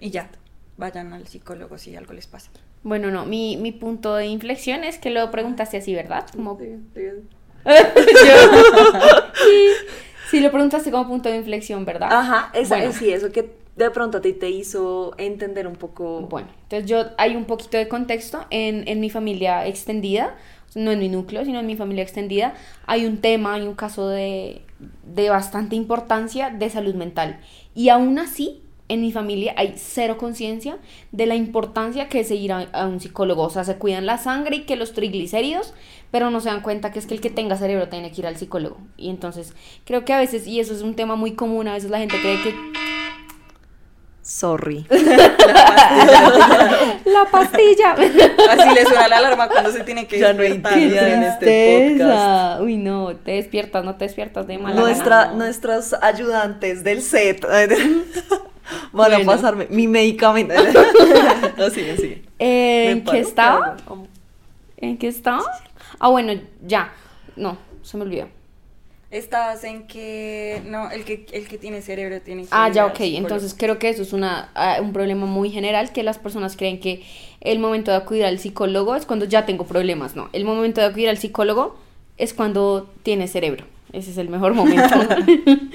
[0.00, 0.30] Y ya,
[0.76, 2.50] vayan al psicólogo si algo les pasa.
[2.82, 6.26] Bueno, no, mi, mi punto de inflexión es que lo preguntaste así, ¿verdad?
[6.34, 6.58] Como...
[6.58, 7.02] Sí, sí.
[9.34, 9.66] sí,
[10.30, 12.08] sí, lo preguntaste como punto de inflexión, ¿verdad?
[12.10, 12.92] Ajá, esa, Bueno.
[12.92, 16.22] sí, eso que de pronto a ti te hizo entender un poco.
[16.22, 20.36] Bueno, entonces yo hay un poquito de contexto en, en mi familia extendida,
[20.74, 22.54] no en mi núcleo, sino en mi familia extendida,
[22.86, 24.62] hay un tema, hay un caso de,
[25.04, 27.40] de bastante importancia de salud mental.
[27.74, 30.76] Y aún así, en mi familia hay cero conciencia
[31.12, 33.42] de la importancia que es ir a, a un psicólogo.
[33.42, 35.72] O sea, se cuidan la sangre y que los triglicéridos,
[36.10, 38.26] pero no se dan cuenta que es que el que tenga cerebro tiene que ir
[38.26, 38.78] al psicólogo.
[38.96, 39.54] Y entonces,
[39.84, 42.16] creo que a veces, y eso es un tema muy común, a veces la gente
[42.20, 42.54] cree que
[44.22, 44.86] Sorry.
[47.04, 47.92] la pastilla.
[47.92, 50.72] Así le suena la alarma cuando se tiene que Ya no despertar.
[50.78, 52.58] intimidad en este Tristeza.
[52.62, 55.34] Uy, no, te despiertas, no te despiertas de mala Nuestra, gana.
[55.34, 57.68] Nuestros ayudantes del set van
[58.92, 59.16] Bueno.
[59.16, 60.54] a pasarme mi medicamento.
[61.56, 62.22] no, sigue.
[62.38, 63.76] Eh, ¿Me ¿En qué estaba?
[64.76, 65.42] ¿En qué estaba?
[65.98, 66.32] Ah, bueno,
[66.64, 66.92] ya.
[67.36, 68.28] No, se me olvidó.
[69.12, 72.98] Estabas en que no, el que el que tiene cerebro tiene Ah, ya, ok.
[73.00, 76.80] Entonces creo que eso es una, ah, un problema muy general, que las personas creen
[76.80, 77.04] que
[77.42, 80.16] el momento de acudir al psicólogo es cuando ya tengo problemas.
[80.16, 81.76] No, el momento de acudir al psicólogo
[82.16, 83.66] es cuando tienes cerebro.
[83.92, 84.88] Ese es el mejor momento.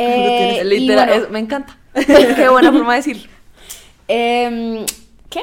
[0.00, 1.76] Eh, Literal, bueno, es- me encanta.
[1.94, 3.28] Qué buena forma de decirlo.
[4.06, 4.86] Em,
[5.28, 5.42] ¿Qué?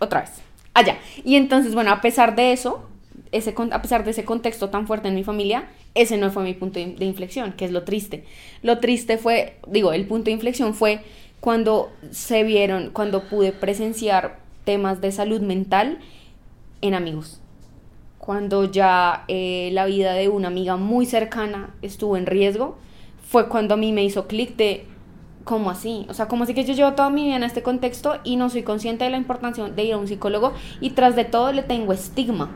[0.00, 0.30] Otra vez.
[0.74, 0.98] Allá.
[1.24, 2.86] y entonces, bueno, a pesar de eso,
[3.32, 5.64] ese, a pesar de ese contexto tan fuerte en mi familia,
[5.96, 8.24] ese no fue mi punto de, inflexión, que es lo triste.
[8.62, 11.00] Lo triste fue, digo, el punto de inflexión fue
[11.40, 15.98] cuando se vieron, cuando pude presenciar temas de salud mental
[16.82, 17.40] en amigos.
[18.18, 22.76] Cuando ya eh, la vida de una amiga muy cercana estuvo en riesgo,
[23.28, 24.84] fue cuando a mí me hizo clic de,
[25.44, 26.06] ¿cómo así?
[26.08, 28.50] O sea, como así que yo llevo toda mi vida en este contexto y no
[28.50, 31.62] soy consciente de la importancia de ir a un psicólogo y tras de todo le
[31.62, 32.50] tengo estigma.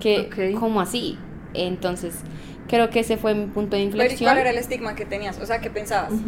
[0.00, 0.60] Que, Ok.
[0.60, 1.18] ¿cómo así?
[1.54, 2.22] Entonces,
[2.68, 4.26] creo que ese fue mi punto de Pero, ¿y inflexión.
[4.28, 5.38] ¿Cuál era el estigma que tenías?
[5.40, 6.26] O sea, ¿qué pensabas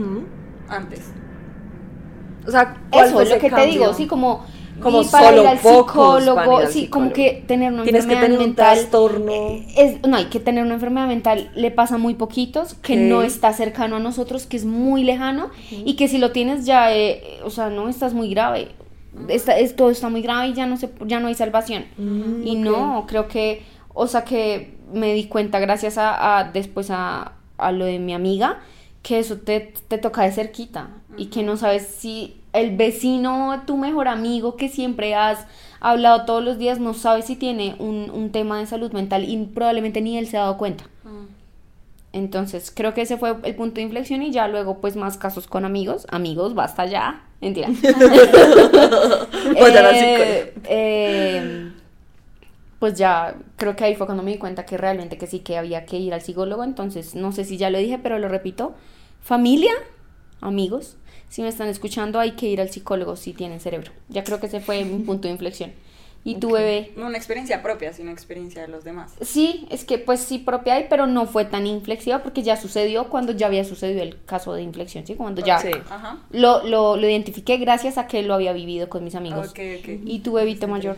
[0.68, 1.14] antes?
[2.46, 4.44] O sea, ¿cuál Eso fue es lo que te digo, sí, como,
[4.80, 8.06] Como y para solo ir al psicólogo, ir al sí, como que tener una Tienes
[8.06, 8.56] que enfermedad tener un mental.
[8.56, 9.32] trastorno.
[9.32, 12.96] eh, Es, no, hay que tener una enfermedad mental, le pasa a muy poquitos, que
[12.96, 15.50] no está cercano a nosotros, que es muy lejano,
[15.84, 18.68] y que si lo tienes ya, eh, o sea, no, estás muy grave.
[19.28, 21.84] Está, es, todo está muy grave y ya no, se, ya no hay salvación.
[21.98, 26.90] Mm, Y no, creo que, o sea, que me di cuenta gracias a, a- después
[26.90, 28.60] a, a lo de mi amiga,
[29.02, 33.76] que eso te, te toca de cerquita y que no sabes si el vecino, tu
[33.76, 35.46] mejor amigo que siempre has
[35.80, 39.36] hablado todos los días, no sabe si tiene un, un tema de salud mental y
[39.46, 40.84] probablemente ni él se ha dado cuenta.
[42.12, 45.46] Entonces, creo que ese fue el punto de inflexión y ya luego pues más casos
[45.46, 46.06] con amigos.
[46.10, 47.22] Amigos, basta ya.
[47.40, 47.68] Mentira.
[50.24, 51.72] Eh, eh,
[52.80, 55.58] pues ya creo que ahí fue cuando me di cuenta que realmente que sí que
[55.58, 56.64] había que ir al psicólogo.
[56.64, 58.74] Entonces, no sé si ya lo dije, pero lo repito.
[59.22, 59.72] Familia,
[60.40, 60.96] amigos,
[61.28, 63.92] si me están escuchando, hay que ir al psicólogo si tienen cerebro.
[64.08, 65.72] Ya creo que ese fue mi punto de inflexión.
[66.24, 66.92] ¿Y tu bebé?
[66.96, 69.12] No una experiencia propia, sino experiencia de los demás.
[69.22, 73.08] Sí, es que pues sí propia hay, pero no fue tan inflexiva porque ya sucedió
[73.08, 75.14] cuando ya había sucedido el caso de inflexión, ¿sí?
[75.14, 75.70] Cuando ya Sí.
[76.30, 79.48] Lo, lo, lo identifiqué gracias a que lo había vivido con mis amigos.
[79.48, 79.88] Ok, ok.
[80.04, 80.96] ¿Y tu bebito mayor?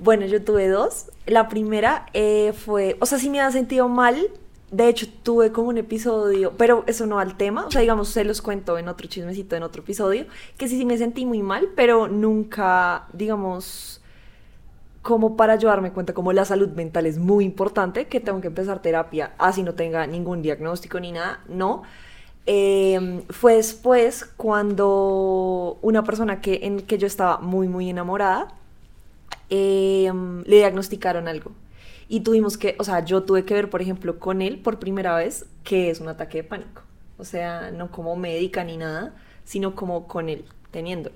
[0.00, 1.10] Bueno, yo tuve dos.
[1.26, 4.28] La primera eh, fue, o sea, sí me había sentido mal.
[4.70, 7.66] De hecho, tuve como un episodio, pero eso no al tema.
[7.66, 10.24] O sea, digamos, se los cuento en otro chismecito, en otro episodio,
[10.56, 14.00] que sí, sí me sentí muy mal, pero nunca, digamos,
[15.02, 18.48] como para yo darme cuenta, como la salud mental es muy importante, que tengo que
[18.48, 21.82] empezar terapia, así no tenga ningún diagnóstico ni nada, no.
[22.46, 28.54] Eh, fue después cuando una persona que, en que yo estaba muy, muy enamorada,
[29.50, 30.10] eh,
[30.46, 31.52] le diagnosticaron algo.
[32.08, 35.14] Y tuvimos que, o sea, yo tuve que ver, por ejemplo, con él por primera
[35.16, 36.82] vez que es un ataque de pánico.
[37.18, 41.14] O sea, no como médica ni nada, sino como con él, teniéndolo.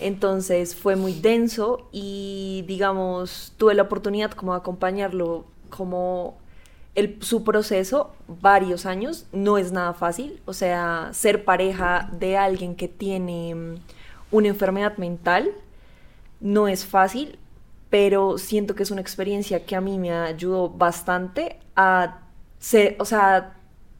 [0.00, 6.38] Entonces fue muy denso y, digamos, tuve la oportunidad como de acompañarlo como
[6.94, 9.26] el, su proceso varios años.
[9.32, 10.40] No es nada fácil.
[10.46, 13.74] O sea, ser pareja de alguien que tiene mm,
[14.30, 15.50] una enfermedad mental
[16.40, 17.38] no es fácil,
[17.90, 22.20] pero siento que es una experiencia que a mí me ayudó bastante a
[22.60, 23.56] ser, o sea,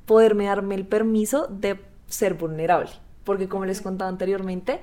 [0.06, 2.90] poderme darme el permiso de ser vulnerable.
[3.24, 4.80] Porque como les contaba anteriormente,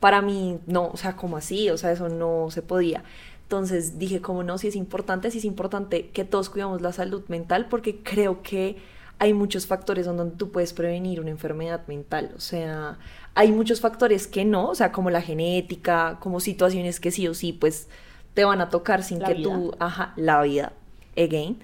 [0.00, 3.02] para mí no, o sea, como así, o sea, eso no se podía.
[3.42, 7.24] Entonces dije, como no, si es importante, si es importante que todos cuidamos la salud
[7.28, 8.76] mental, porque creo que
[9.18, 12.32] hay muchos factores donde tú puedes prevenir una enfermedad mental.
[12.36, 12.98] O sea,
[13.34, 17.34] hay muchos factores que no, o sea, como la genética, como situaciones que sí o
[17.34, 17.88] sí, pues
[18.34, 19.44] te van a tocar sin La que vida.
[19.50, 20.72] tú, ajá, la vida,
[21.16, 21.56] again.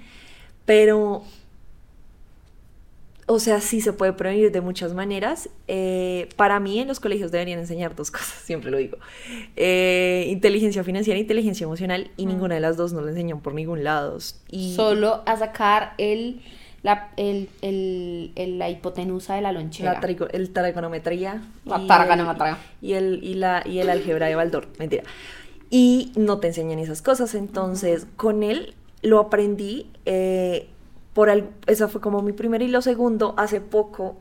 [0.65, 1.25] Pero,
[3.27, 5.49] o sea, sí se puede prevenir de muchas maneras.
[5.69, 8.99] Eh, para mí en los colegios deberían enseñar dos cosas, siempre lo digo.
[9.57, 13.55] Eh, inteligencia financiera e inteligencia emocional y ninguna de las dos no lo enseñan por
[13.55, 14.19] ningún lado.
[14.51, 16.41] Y Solo a sacar el,
[16.83, 19.93] la, el, el, el- la hipotenusa de la lonchera.
[19.95, 21.87] la trigo- el trigonometría La y
[22.87, 25.05] y el y la y el álgebra de Baldor mentira
[25.71, 27.35] y no te enseñan esas cosas.
[27.35, 30.69] Entonces con él lo aprendí eh,
[31.15, 34.17] por al- esa fue como mi primera y lo segundo hace poco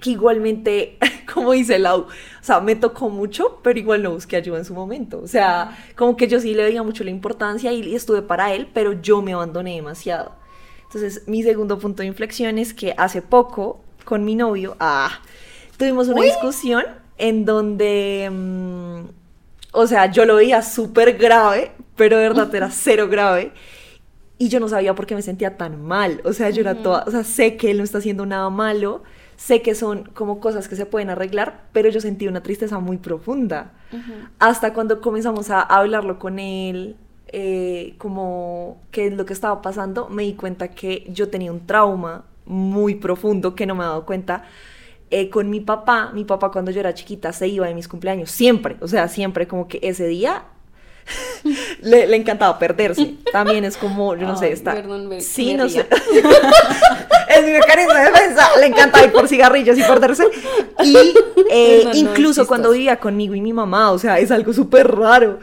[0.00, 0.98] que igualmente
[1.32, 2.08] como dice Lau o
[2.42, 5.20] sea me tocó mucho pero igual no busqué ayuda en su momento.
[5.22, 8.52] O sea como que yo sí le veía mucho la importancia y, y estuve para
[8.54, 10.32] él pero yo me abandoné demasiado.
[10.84, 15.20] Entonces, mi segundo punto de inflexión es que hace poco, con mi novio, ah,
[15.76, 16.84] tuvimos una discusión
[17.18, 19.00] en donde, mm,
[19.76, 23.52] o sea, yo lo veía súper grave, pero de verdad era cero grave.
[24.38, 26.22] Y yo no sabía por qué me sentía tan mal.
[26.24, 29.02] O sea, yo era toda, o sea, sé que él no está haciendo nada malo,
[29.36, 32.96] sé que son como cosas que se pueden arreglar, pero yo sentí una tristeza muy
[32.96, 33.72] profunda.
[34.38, 36.96] Hasta cuando comenzamos a hablarlo con él,
[37.28, 41.66] eh, como qué es lo que estaba pasando, me di cuenta que yo tenía un
[41.66, 44.44] trauma muy profundo que no me he dado cuenta.
[45.10, 48.30] Eh, con mi papá, mi papá cuando yo era chiquita se iba de mis cumpleaños,
[48.30, 50.44] siempre, o sea, siempre como que ese día
[51.82, 53.14] le, le encantaba perderse.
[53.32, 54.74] También es como, yo no sé, está...
[54.74, 55.82] perdón, me- sí, me no ría.
[55.82, 55.88] sé.
[57.28, 58.48] es mi mecanismo de defensa.
[58.60, 60.24] Le encanta ir por cigarrillos y perderse.
[60.82, 60.96] Y
[61.50, 64.52] eh, No, no, es incluso cuando vivía conmigo y mi mamá, o sea, es algo
[64.52, 65.38] súper raro.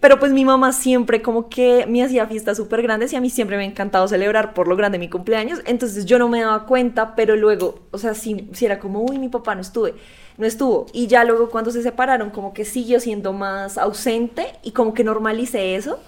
[0.00, 3.30] Pero pues mi mamá siempre como que me hacía fiestas súper grandes y a mí
[3.30, 5.60] siempre me ha encantado celebrar por lo grande mi cumpleaños.
[5.66, 9.18] Entonces yo no me daba cuenta, pero luego, o sea, si, si era como, uy,
[9.18, 9.94] mi papá no estuve.
[10.40, 10.86] No estuvo.
[10.92, 15.04] Y ya luego cuando se separaron, como que siguió siendo más ausente y como que
[15.04, 16.00] normalicé eso.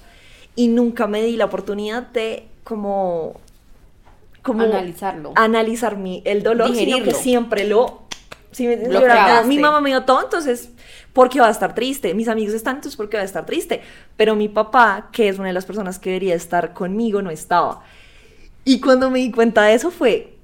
[0.56, 3.34] Y nunca me di la oportunidad de como
[4.42, 5.32] como Analizarlo.
[5.36, 7.18] analizar mi, el dolor, sino que Digerirlo.
[7.18, 8.02] siempre lo...
[8.50, 8.76] Si me,
[9.46, 10.70] mi mamá me dio todo, entonces,
[11.12, 12.12] ¿por qué va a estar triste?
[12.12, 13.80] Mis amigos están, entonces, ¿por qué va a estar triste?
[14.16, 17.82] Pero mi papá, que es una de las personas que debería estar conmigo, no estaba.
[18.64, 20.34] Y cuando me di cuenta de eso fue,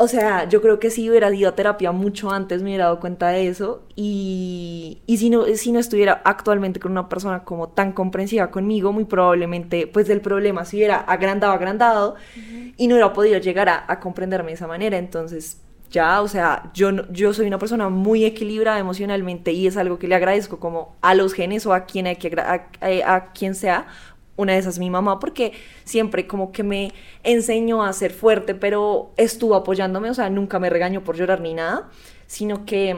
[0.00, 3.00] o sea, yo creo que si hubiera ido a terapia mucho antes me hubiera dado
[3.00, 7.68] cuenta de eso y, y si, no, si no estuviera actualmente con una persona como
[7.70, 12.14] tan comprensiva conmigo, muy probablemente pues el problema se hubiera agrandado, agrandado
[12.76, 14.98] y no hubiera podido llegar a, comprenderme de esa manera.
[14.98, 19.98] Entonces ya, o sea, yo, yo soy una persona muy equilibrada emocionalmente y es algo
[19.98, 22.68] que le agradezco como a los genes o a quien, hay que, a-
[23.14, 23.86] a quien sea.
[24.38, 25.52] Una de esas es mi mamá porque
[25.84, 30.70] siempre como que me enseñó a ser fuerte, pero estuvo apoyándome, o sea, nunca me
[30.70, 31.90] regañó por llorar ni nada,
[32.26, 32.96] sino que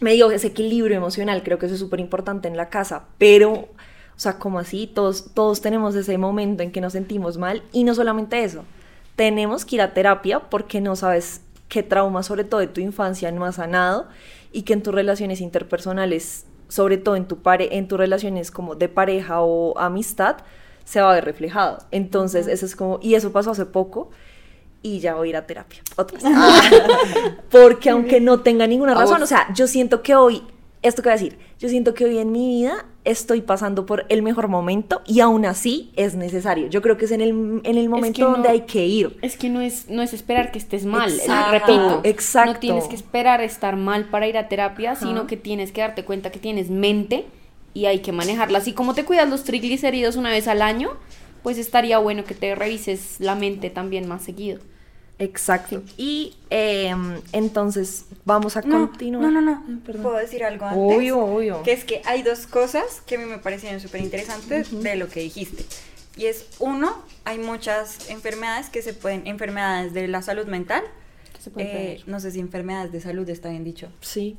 [0.00, 3.52] me dio ese equilibrio emocional, creo que eso es súper importante en la casa, pero,
[3.52, 3.68] o
[4.16, 7.94] sea, como así, todos, todos tenemos ese momento en que nos sentimos mal y no
[7.94, 8.64] solamente eso,
[9.16, 13.30] tenemos que ir a terapia porque no sabes qué trauma, sobre todo de tu infancia,
[13.30, 14.08] no has sanado
[14.52, 18.74] y que en tus relaciones interpersonales, sobre todo en, tu pare en tus relaciones como
[18.74, 20.38] de pareja o amistad,
[20.84, 21.78] se va a ver reflejado.
[21.90, 24.10] Entonces, eso es como, y eso pasó hace poco
[24.82, 25.80] y ya voy a ir a terapia.
[25.96, 26.24] Otra vez.
[27.50, 30.42] Porque aunque no tenga ninguna razón, o sea, yo siento que hoy,
[30.82, 34.04] esto que voy a decir, yo siento que hoy en mi vida estoy pasando por
[34.08, 36.68] el mejor momento y aún así es necesario.
[36.68, 39.16] Yo creo que es en el, en el momento que no- donde hay que ir.
[39.22, 42.00] Es que no es, no es esperar que estés mal, Exacto, repito.
[42.04, 42.52] exacto.
[42.54, 45.06] No tienes que esperar estar mal para ir a terapia, Ajá.
[45.06, 47.24] sino que tienes que darte cuenta que tienes mente
[47.74, 48.58] y hay que manejarla.
[48.58, 50.96] Así como te cuidas los triglicéridos una vez al año,
[51.42, 54.60] pues estaría bueno que te revises la mente también más seguido.
[55.18, 55.82] Exacto.
[55.96, 59.30] Y em, entonces vamos a No, continuar.
[59.30, 59.80] no, no, no.
[59.84, 60.02] Perdón.
[60.02, 60.96] ¿Puedo decir algo antes?
[60.96, 61.62] Obvio, obvio.
[61.62, 65.08] Que es que hay dos cosas que a mí me parecieron súper interesantes de lo
[65.08, 65.64] que dijiste.
[66.16, 70.82] Y es, uno, hay muchas enfermedades que se pueden, enfermedades de la salud mental.
[71.32, 73.88] ¿Qué se eh, no sé si enfermedades de salud está bien dicho.
[74.00, 74.36] Sí.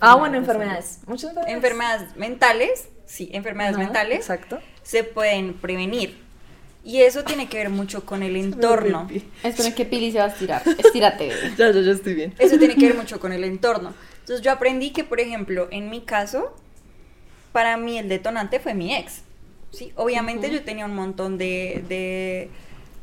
[0.00, 1.08] Ah, bueno, Enfermedades enfermedades.
[1.08, 1.56] Muchas enfermedades.
[1.56, 4.58] Enfermedades mentales, sí, enfermedades Ajá, mentales Exacto.
[4.82, 6.20] se pueden prevenir.
[6.84, 9.08] Y eso tiene que ver mucho con el entorno.
[9.42, 10.62] Espera que Pili se va a estirar.
[10.66, 11.52] Estírate, bebé.
[11.56, 12.34] Ya, ya, ya estoy bien.
[12.38, 13.94] Eso tiene que ver mucho con el entorno.
[14.20, 16.56] Entonces yo aprendí que, por ejemplo, en mi caso,
[17.52, 19.22] para mí el detonante fue mi ex.
[19.72, 19.92] ¿sí?
[19.96, 22.50] Obviamente yo tenía un montón de, de,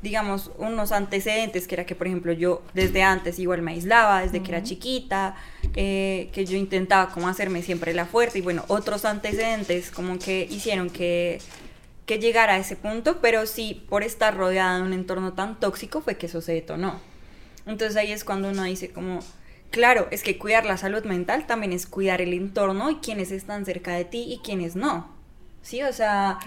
[0.02, 4.42] digamos, unos antecedentes, que era que, por ejemplo, yo desde antes igual me aislaba, desde
[4.42, 5.36] que era chiquita,
[5.76, 10.48] eh, que yo intentaba como hacerme siempre la fuerte y bueno, otros antecedentes como que
[10.50, 11.40] hicieron que,
[12.06, 16.02] que llegara a ese punto, pero sí, por estar rodeada de un entorno tan tóxico
[16.02, 17.00] fue que eso se detonó.
[17.66, 19.20] Entonces ahí es cuando uno dice como,
[19.70, 23.66] claro, es que cuidar la salud mental también es cuidar el entorno y quienes están
[23.66, 25.10] cerca de ti y quienes no.
[25.62, 26.40] Sí, o sea,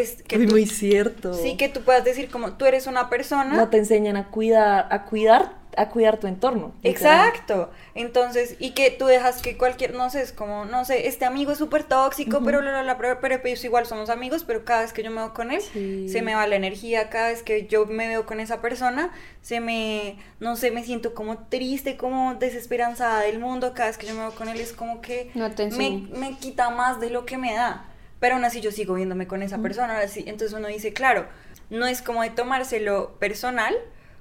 [0.00, 1.34] es que Uy, tú- muy cierto.
[1.34, 4.86] sí que tú puedas decir como tú eres una persona No te enseñan a cuidar,
[4.90, 6.72] a cuidar, a cuidar tu entorno.
[6.82, 7.28] literal.
[7.28, 7.70] Exacto.
[7.94, 11.52] Entonces, y que tú dejas que cualquier, no sé, es como, no sé, este amigo
[11.52, 14.82] es súper tóxico, pero, bla, bla, bla, pero, pero pues igual somos amigos, pero cada
[14.82, 16.08] vez que yo me veo con él, Sí.
[16.08, 19.60] se me va la energía, cada vez que yo me veo con esa persona, se
[19.60, 24.14] me, no sé, me siento como triste, como desesperanzada del mundo, cada vez que yo
[24.14, 27.36] me veo con él es como que No me, me quita más de lo que
[27.38, 27.86] me da.
[28.22, 31.26] Pero aún así yo sigo viéndome con esa persona, así, entonces uno dice, claro,
[31.70, 33.74] no es como de tomárselo personal,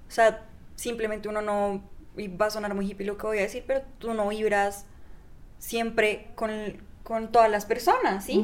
[0.08, 0.44] o sea,
[0.76, 1.88] simplemente uno no,
[2.18, 4.88] y va a sonar muy hippie lo que voy a decir, pero tú no vibras
[5.60, 6.50] siempre con,
[7.04, 8.44] con todas las personas, ¿sí?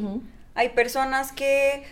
[0.53, 1.85] Hay personas que,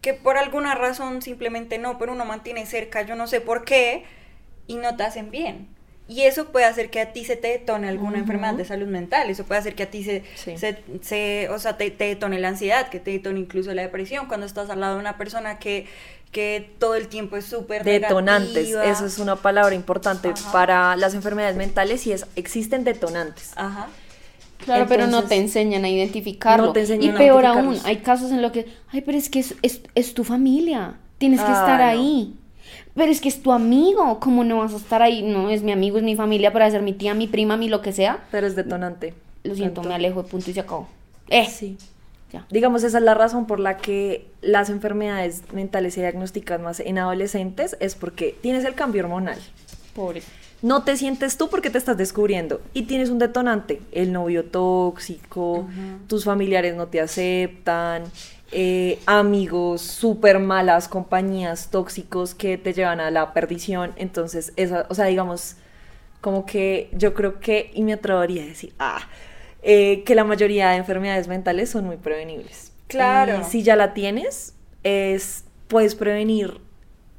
[0.00, 4.04] que por alguna razón simplemente no, pero uno mantiene cerca, yo no sé por qué,
[4.66, 5.68] y no te hacen bien.
[6.10, 9.30] Y eso puede hacer que a ti se te detone alguna enfermedad de salud mental,
[9.30, 10.58] eso puede hacer que a ti se, Sí.
[10.58, 14.26] se, se- o sea, te, te detone la ansiedad, que te detone incluso la depresión,
[14.26, 15.86] cuando estás al lado de una persona que,
[16.32, 18.84] que todo el tiempo es súper Detonantes, negativa.
[18.92, 20.50] eso es una palabra importante Ajá.
[20.52, 23.52] para las enfermedades mentales y es existen detonantes.
[23.54, 23.86] Ajá.
[24.64, 26.66] Claro, pero no te enseñan a identificarlo.
[26.66, 27.86] no te enseñan y a peor aún, identificarlos.
[27.86, 31.40] hay casos en los que, ay, pero es que es, es, es tu familia, tienes
[31.40, 31.86] que Ah, estar no.
[31.86, 32.34] ahí.
[32.94, 35.22] Pero es que es tu amigo, ¿cómo no vas a estar ahí?
[35.22, 37.80] No, es mi amigo, es mi familia, para ser mi tía, mi prima, mi lo
[37.82, 38.24] que sea.
[38.30, 39.14] Pero es detonante.
[39.44, 40.88] Lo siento, me alejo de punto y se acabó.
[41.28, 41.78] Eh, Sí.
[42.32, 42.44] ya.
[42.50, 46.98] Digamos, esa es la razón por la que las enfermedades mentales se diagnostican más en
[46.98, 49.38] adolescentes, es porque tienes el cambio hormonal.
[49.94, 50.22] Pobre.
[50.62, 55.66] No te sientes tú porque te estás descubriendo y tienes un detonante, el novio tóxico,
[56.06, 58.02] tus familiares no te aceptan,
[58.52, 63.92] eh, amigos, súper malas compañías tóxicos que te llevan a la perdición.
[63.96, 65.56] Entonces, esa, o sea, digamos,
[66.20, 69.08] como que yo creo que, y me atrevería a decir, ah,
[69.62, 72.72] eh, que la mayoría de enfermedades mentales son muy prevenibles.
[72.88, 73.44] Claro.
[73.48, 76.60] Si ya la tienes, es, puedes prevenir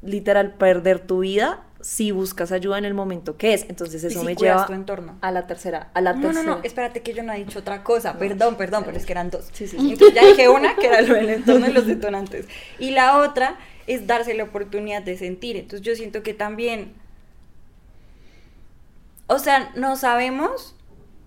[0.01, 3.65] literal perder tu vida si buscas ayuda en el momento que es.
[3.69, 5.17] Entonces Y eso si me lleva tu entorno.
[5.21, 6.43] a la tercera, a la No, no, tercera.
[6.43, 8.17] no, espérate que yo no he dicho otra cosa.
[8.17, 9.49] Perdón, perdón, pero es que eran dos.
[9.53, 9.91] Sí, sí, sí.
[9.93, 12.47] Entonces ya dije una, que era lo del entorno y los detonantes.
[12.79, 13.57] Y la otra
[13.87, 15.57] es darse la oportunidad de sentir.
[15.57, 16.93] Entonces yo siento que también,
[19.27, 20.75] o sea, no sabemos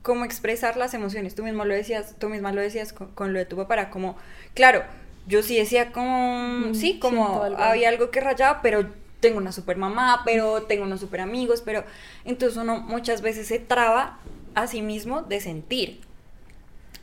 [0.03, 1.35] cómo expresar las emociones.
[1.35, 4.17] Tú mismo lo decías, tú misma lo decías con, con lo de tu papá, como,
[4.55, 4.83] claro,
[5.27, 7.59] yo sí decía como, Mm, sí, como algo.
[7.63, 8.87] había algo que rayaba, pero
[9.25, 11.83] tengo una super mamá, pero tengo unos super amigos, pero
[12.27, 14.19] entonces uno muchas veces se traba
[14.55, 16.03] a sí mismo de sentir.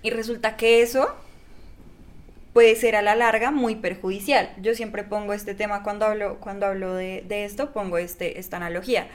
[0.03, 1.15] Y resulta que eso
[2.53, 4.53] puede ser a la larga muy perjudicial.
[4.61, 8.57] Yo siempre pongo este tema cuando hablo, cuando hablo de, de esto, pongo este, esta
[8.57, 9.07] analogía.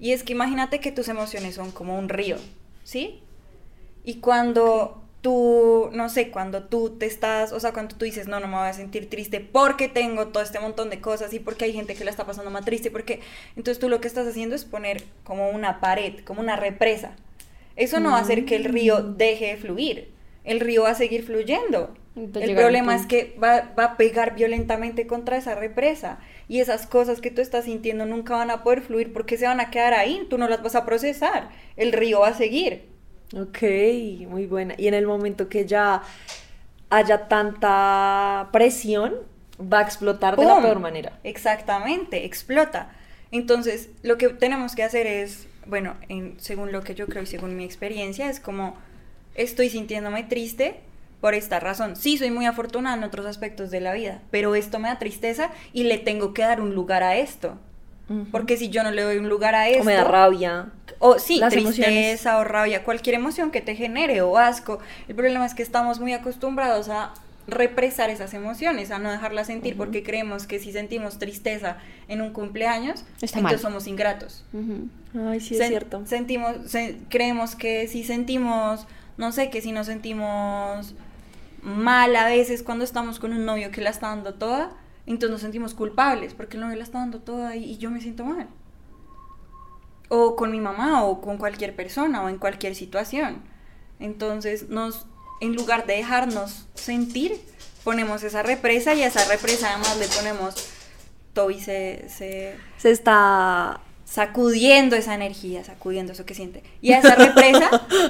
[0.00, 2.38] Y es que imagínate que tus emociones son como un río,
[2.84, 3.20] ¿sí?
[4.02, 8.40] Y cuando tú, no sé, cuando tú te estás, o sea, cuando tú dices, no,
[8.40, 11.64] no me voy a sentir triste porque tengo todo este montón de cosas y porque
[11.64, 13.20] hay gente que la está pasando más triste, porque
[13.56, 17.16] entonces tú lo que estás haciendo es poner como una pared, como una represa.
[17.74, 20.10] Eso no va a hacer que el río deje de fluir,
[20.44, 21.94] el río va a seguir fluyendo.
[22.14, 26.86] Entonces El problema es que va, va a pegar violentamente contra esa represa y esas
[26.86, 29.92] cosas que tú estás sintiendo nunca van a poder fluir porque se van a quedar
[29.92, 32.95] ahí, tú no las vas a procesar, el río va a seguir.
[33.34, 33.62] Ok,
[34.28, 34.74] muy buena.
[34.78, 36.02] Y en el momento que ya
[36.90, 39.14] haya tanta presión,
[39.60, 41.18] va a explotar de la peor manera.
[41.24, 42.92] Exactamente, explota.
[43.32, 47.26] Entonces, lo que tenemos que hacer es, bueno, en- según lo que yo creo y
[47.26, 48.76] según mi experiencia, es como
[49.34, 50.76] estoy sintiéndome triste
[51.20, 51.96] por esta razón.
[51.96, 55.50] Sí, soy muy afortunada en otros aspectos de la vida, pero esto me da tristeza
[55.72, 57.58] y le tengo que dar un lugar a esto.
[58.30, 60.66] Porque si yo no le doy un lugar a esto, O me da rabia.
[61.00, 62.26] o sí, Las tristeza emociones.
[62.26, 64.78] o rabia, cualquier emoción que te genere o asco.
[65.08, 67.12] El problema es que estamos muy acostumbrados a
[67.48, 71.76] represar esas emociones, a no dejarlas sentir, porque creemos que si sentimos tristeza
[72.08, 73.72] en un cumpleaños, Está entonces mal.
[73.72, 74.44] somos ingratos.
[75.28, 76.02] Ay, sí, es Sen- cierto.
[76.06, 78.86] Sentimos, se- creemos que si sentimos,
[79.16, 80.94] no sé, que si nos sentimos
[81.62, 84.70] mal a veces cuando estamos con un novio que la está dando toda,
[85.06, 88.00] entonces nos sentimos culpables porque el novio la está dando toda y, y yo me
[88.00, 88.48] siento mal.
[90.08, 93.42] O con mi mamá o con cualquier persona o en cualquier situación.
[93.98, 95.06] Entonces nos,
[95.40, 97.40] en lugar de dejarnos sentir,
[97.84, 100.54] ponemos esa represa y a esa represa además le ponemos
[101.32, 106.62] Toby se, se Se está sacudiendo esa energía, sacudiendo eso que siente.
[106.80, 107.68] Y a esa represa,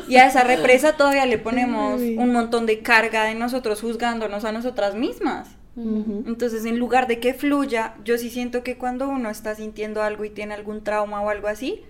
[0.09, 4.53] y a esa represa todavía le ponemos un montón de carga de nosotros juzgándonos a
[4.53, 5.49] nosotras mismas.
[5.77, 10.25] Entonces, en lugar de que fluya, yo sí siento que cuando uno está sintiendo algo
[10.25, 11.83] y tiene algún trauma o algo así,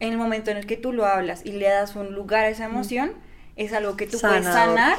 [0.00, 2.48] en el momento en el que tú lo hablas y le das un lugar a
[2.48, 3.12] esa emoción,
[3.56, 4.76] es algo que tú puedes Sanador.
[4.78, 4.98] sanar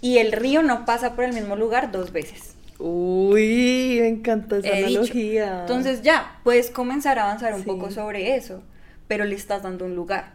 [0.00, 2.54] y el río no pasa por el mismo lugar dos veces.
[2.78, 5.00] Uy, me encanta esa He dicho.
[5.00, 5.60] analogía.
[5.62, 7.66] Entonces ya, puedes comenzar a avanzar un Sí.
[7.66, 8.62] poco sobre eso,
[9.08, 10.34] pero le estás dando un lugar.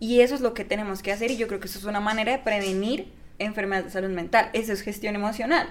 [0.00, 2.00] Y eso es lo que tenemos que hacer y yo creo que eso es una
[2.00, 3.08] manera de prevenir
[3.38, 4.48] enfermedades de salud mental.
[4.52, 5.68] Eso es gestión emocional.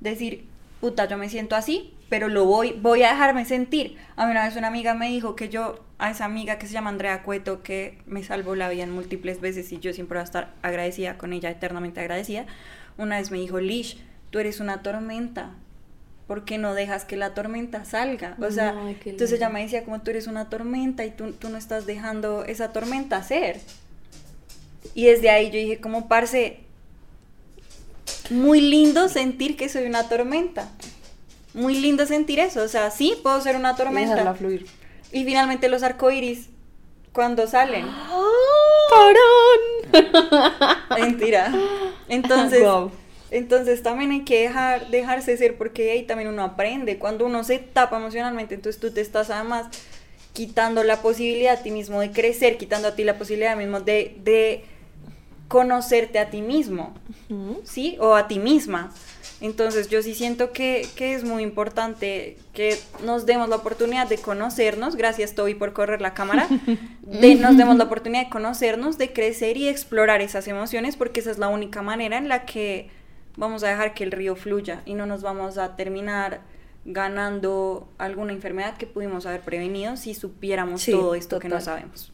[0.00, 0.44] Decir,
[0.80, 3.96] puta, yo me siento así, pero lo voy, voy a dejarme sentir.
[4.16, 6.72] A mí una vez una amiga me dijo que yo, a esa amiga que se
[6.72, 10.22] llama Andrea Cueto, que me salvó la vida en múltiples veces y yo siempre voy
[10.22, 12.46] a estar agradecida con ella, eternamente agradecida,
[12.96, 13.98] una vez me dijo, Lish,
[14.30, 15.50] tú eres una tormenta.
[16.26, 18.36] ¿Por qué no dejas que la tormenta salga?
[18.38, 21.48] O sea, qué entonces ella me decía como tú eres una tormenta y tú, tú
[21.48, 23.60] no estás dejando esa tormenta ser.
[24.94, 26.60] Y desde ahí yo dije como, parce,
[28.30, 30.68] muy lindo sentir que soy una tormenta.
[31.54, 32.62] Muy lindo sentir eso.
[32.62, 34.34] O sea, sí, puedo ser una Y dejarla tormenta.
[34.34, 34.66] fluir.
[35.12, 36.48] Y finalmente los arcoíris,
[37.12, 37.86] cuando salen.
[40.98, 41.52] Mentira.
[42.08, 42.62] Entonces,
[43.30, 46.98] entonces también hay que dejar, dejarse ser porque ahí también uno aprende.
[46.98, 49.66] Cuando uno se tapa emocionalmente, entonces tú te estás además
[50.32, 54.16] quitando la posibilidad a ti mismo de crecer, quitando a ti la posibilidad mismo de,
[54.22, 54.64] de
[55.48, 56.94] conocerte a ti mismo.
[57.64, 57.96] ¿sí?
[58.00, 58.92] O a ti misma.
[59.40, 64.18] Entonces yo sí siento que, que es muy importante que nos demos la oportunidad de
[64.18, 66.48] conocernos, gracias Toby por correr la cámara,
[67.02, 71.30] de nos demos la oportunidad de conocernos, de crecer y explorar esas emociones, porque esa
[71.30, 72.90] es la única manera en la que
[73.36, 76.40] vamos a dejar que el río fluya y no nos vamos a terminar
[76.84, 82.12] ganando alguna enfermedad que pudimos haber prevenido si supiéramos Sí, todo esto que no sabemos.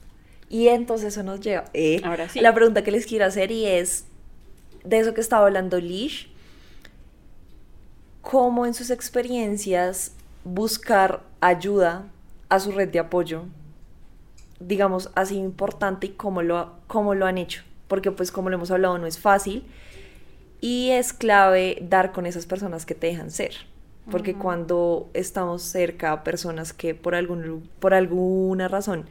[0.55, 2.38] Y entonces eso nos lleva eh, Ahora sí.
[2.38, 4.05] a la pregunta que les quiero hacer y es
[4.84, 6.28] de eso que estaba hablando Lish,
[8.22, 10.12] cómo en sus experiencias
[10.44, 12.05] buscar ayuda
[12.50, 13.46] a su red de apoyo,
[14.61, 18.70] digamos, así importante y cómo lo, cómo lo han hecho, porque pues como lo hemos
[18.70, 19.64] hablado no es fácil
[20.61, 23.55] y es clave dar con esas personas que te dejan ser.
[24.09, 29.07] Porque cuando estamos cerca a personas que por, algún, por alguna razón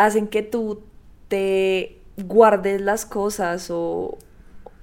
[0.00, 0.80] hacen que tú
[1.28, 4.16] te guardes las cosas o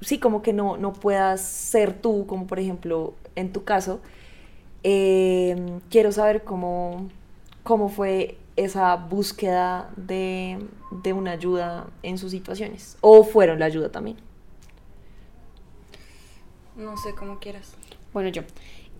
[0.02, 4.00] sí, como que no, no puedas ser tú, como por ejemplo en tu caso,
[4.84, 7.10] eh, quiero saber cómo,
[7.64, 10.60] cómo fue esa búsqueda de,
[10.92, 12.98] de una ayuda en sus situaciones.
[13.02, 14.18] O fueron la ayuda también.
[16.76, 17.74] No sé cómo quieras.
[18.14, 18.44] Bueno, yo.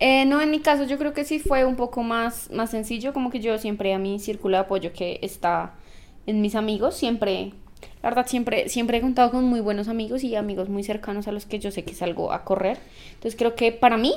[0.00, 3.12] Eh, no, en mi caso yo creo que sí fue un poco más, más sencillo,
[3.12, 5.74] como que yo siempre a mi círculo de apoyo que está
[6.28, 7.52] en mis amigos, siempre,
[8.02, 11.32] la verdad, siempre, siempre he contado con muy buenos amigos y amigos muy cercanos a
[11.32, 12.78] los que yo sé que salgo a correr.
[13.14, 14.12] Entonces creo que para mí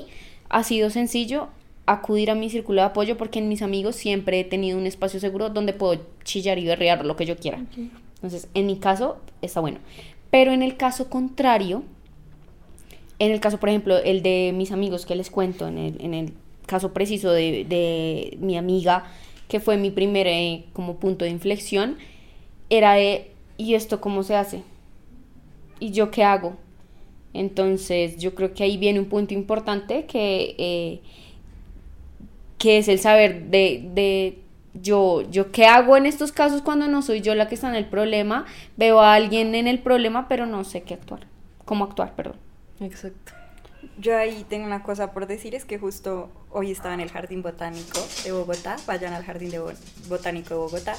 [0.49, 1.47] ha sido sencillo
[1.86, 5.22] acudir a mi círculo de apoyo porque en mis amigos siempre he tenido un espacio
[5.22, 7.64] seguro donde puedo chillar y berrear lo que yo quiera.
[8.16, 9.80] Entonces, en mi caso está bueno.
[10.32, 11.84] Pero en el caso contrario,
[13.20, 16.14] en el caso, por ejemplo, el de mis amigos que les cuento, en el, en
[16.14, 16.34] el
[16.66, 19.05] caso preciso de, de mi amiga,
[19.51, 21.97] que fue mi primer eh, como punto de inflexión,
[22.69, 24.63] era de, ¿y esto cómo se hace?
[25.77, 26.55] ¿Y yo qué hago?
[27.33, 31.01] Entonces, yo creo que ahí viene un punto importante que, eh,
[32.59, 34.37] que es el saber de, de
[34.73, 37.75] yo, yo qué hago en estos casos cuando no soy yo la que está en
[37.75, 38.45] el problema,
[38.77, 41.27] veo a alguien en el problema, pero no sé qué actuar,
[41.65, 42.37] cómo actuar, perdón.
[42.79, 43.33] Exacto.
[44.01, 47.41] Yo ahí tengo una cosa por decir, es que justo hoy estaba en el Jardín
[47.43, 49.71] Botánico de Bogotá, vayan al Jardín de Bo-
[50.09, 50.95] Botánico de Bogotá,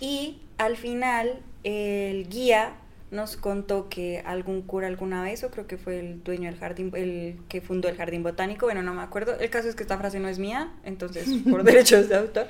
[0.00, 2.74] y al final el guía
[3.10, 6.92] nos contó que algún cura alguna vez, o creo que fue el dueño del jardín,
[6.94, 9.96] el que fundó el Jardín Botánico, bueno, no me acuerdo, el caso es que esta
[9.98, 12.46] frase no es mía, entonces por derechos de autor,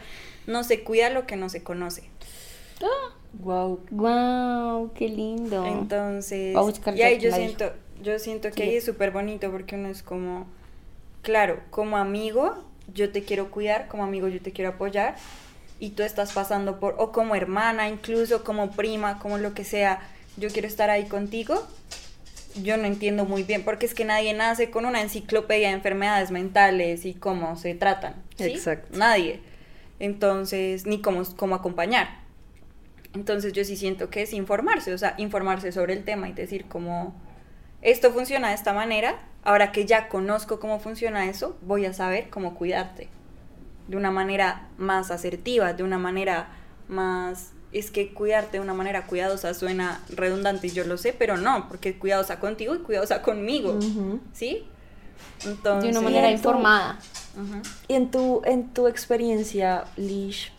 [0.46, 2.10] no se cuida lo que no se conoce.
[3.40, 3.80] Wow.
[3.90, 5.64] Wow, qué lindo.
[5.66, 6.56] Entonces,
[6.98, 7.72] y ahí yo siento,
[8.02, 8.62] yo siento que Sí.
[8.62, 10.46] ahí es súper bonito porque uno es como,
[11.22, 12.62] claro, como amigo,
[12.94, 15.16] yo te quiero cuidar, como amigo yo te quiero apoyar,
[15.80, 20.00] y tú estás pasando por, o como hermana, incluso como prima, como lo que sea,
[20.36, 21.66] yo quiero estar ahí contigo.
[22.62, 26.30] Yo no entiendo muy bien, porque es que nadie nace con una enciclopedia de enfermedades
[26.30, 28.14] mentales y cómo se tratan.
[28.36, 28.44] ¿sí?
[28.44, 28.98] Exacto.
[28.98, 29.40] Nadie.
[30.00, 32.20] Entonces, ni cómo, cómo acompañar.
[33.14, 36.66] Entonces yo sí siento que es informarse, o sea, informarse sobre el tema y decir
[36.66, 37.14] como,
[37.82, 42.28] esto funciona de esta manera, ahora que ya conozco cómo funciona eso, voy a saber
[42.30, 43.08] cómo cuidarte.
[43.86, 46.48] De una manera más asertiva, de una manera
[46.88, 47.52] más...
[47.70, 51.68] Es que cuidarte de una manera cuidadosa suena redundante y yo lo sé, pero no,
[51.68, 53.78] porque cuidadosa contigo y cuidadosa conmigo.
[54.32, 54.66] ¿sí?
[55.44, 56.98] De Entonces, una manera informada.
[57.86, 60.50] Y en tu, en tu experiencia, Lish,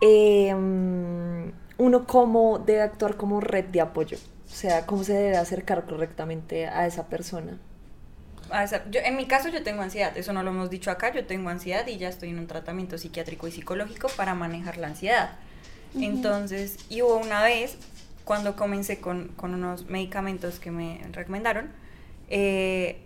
[0.00, 4.16] eh, mm, uno cómo debe actuar como red de apoyo.
[4.50, 7.58] O sea, cómo se debe acercar correctamente a esa persona.
[8.62, 11.26] Esa- yo- en mi caso yo tengo ansiedad, eso no lo hemos dicho acá, yo
[11.26, 15.30] tengo ansiedad y ya estoy en un tratamiento psiquiátrico y psicológico para manejar la ansiedad.
[16.00, 17.76] Entonces, y hubo una vez,
[18.24, 21.72] cuando comencé con, con unos medicamentos que me recomendaron,
[22.28, 23.00] eh,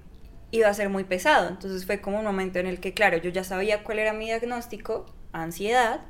[0.51, 1.49] iba a ser muy pesado.
[1.49, 4.27] Entonces fue como un momento en el que, claro, yo ya sabía cuál era mi
[4.27, 6.01] diagnóstico, ansiedad.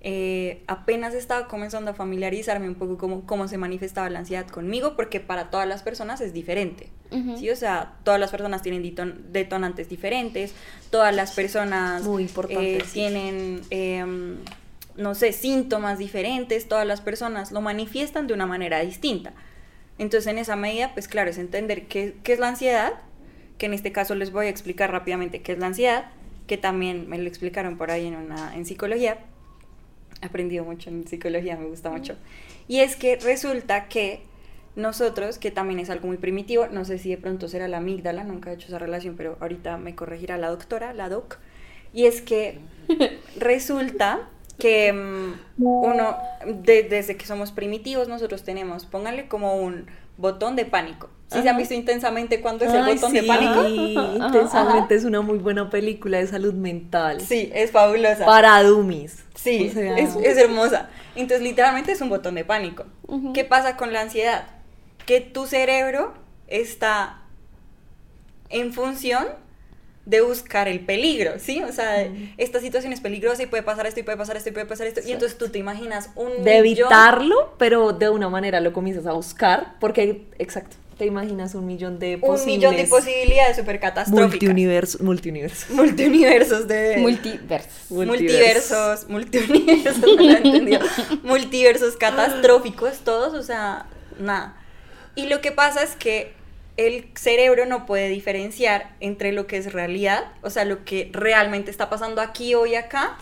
[0.00, 4.94] Eh, apenas estaba comenzando a familiarizarme un poco cómo, cómo se manifestaba la ansiedad conmigo,
[4.94, 6.90] porque para todas las personas es diferente.
[7.38, 7.50] ¿sí?
[7.50, 8.82] O sea, todas las personas tienen
[9.32, 10.54] detonantes diferentes,
[10.90, 12.92] todas las personas Muy importante, eh, sí.
[12.94, 14.36] tienen, em,
[14.96, 19.32] no sé, síntomas diferentes, todas las personas lo manifiestan de una manera distinta.
[19.98, 22.94] Entonces, en esa medida, pues claro, es entender qué, qué es la ansiedad,
[23.58, 26.10] que en este caso les voy a explicar rápidamente qué es la ansiedad,
[26.46, 29.18] que también me lo explicaron por ahí en, una, en psicología.
[30.26, 32.16] Aprendido mucho en psicología, me gusta mucho.
[32.68, 34.20] Y es que resulta que
[34.76, 38.24] nosotros, que también es algo muy primitivo, no sé si de pronto será la amígdala,
[38.24, 41.38] nunca he hecho esa relación, pero ahorita me corregirá la doctora, la doc,
[41.94, 42.58] y es que
[43.38, 49.86] resulta que mm, uno, de- desde que somos primitivos, nosotros tenemos, pónganle como un
[50.16, 51.10] botón de pánico.
[51.28, 54.24] ¿Sí se han visto intensamente cuándo es el Ay, botón de sí, pánico?
[54.24, 57.20] Intensamente es una muy buena película de salud mental.
[57.20, 58.24] Sí, es fabulosa.
[58.24, 59.24] Para dummies.
[59.34, 60.88] Sí, O sea, es, es hermosa.
[61.16, 62.84] Entonces, literalmente es un botón de pánico.
[63.34, 64.46] ¿Qué pasa con la ansiedad?
[65.04, 66.14] Que tu cerebro
[66.46, 67.22] está
[68.48, 69.26] en función
[70.06, 71.62] de buscar el peligro, ¿sí?
[71.62, 74.52] O sea, esta situación es peligrosa y puede pasar esto y puede pasar esto y
[74.52, 75.00] puede pasar esto.
[75.04, 79.04] Y entonces tú te imaginas un de millón- evitarlo, pero de una manera lo comienzas
[79.06, 83.80] a buscar, porque, exacto, te imaginas un millón de un posibles millón de posibilidades súper
[83.80, 84.30] catastróficas.
[84.30, 85.70] multiuniversos, multiuniversos.
[85.70, 86.96] Multiuniversos de...
[86.98, 87.90] Multiversos.
[87.90, 90.80] multiversos, multiuniversos, no lo he entendido.
[91.24, 93.86] multiversos catastróficos, todos, o sea,
[94.18, 94.56] nada.
[95.16, 96.32] Y lo que pasa es que
[96.76, 101.70] el cerebro no puede diferenciar entre lo que es realidad, o sea, lo que realmente
[101.70, 103.18] está pasando aquí, hoy, acá,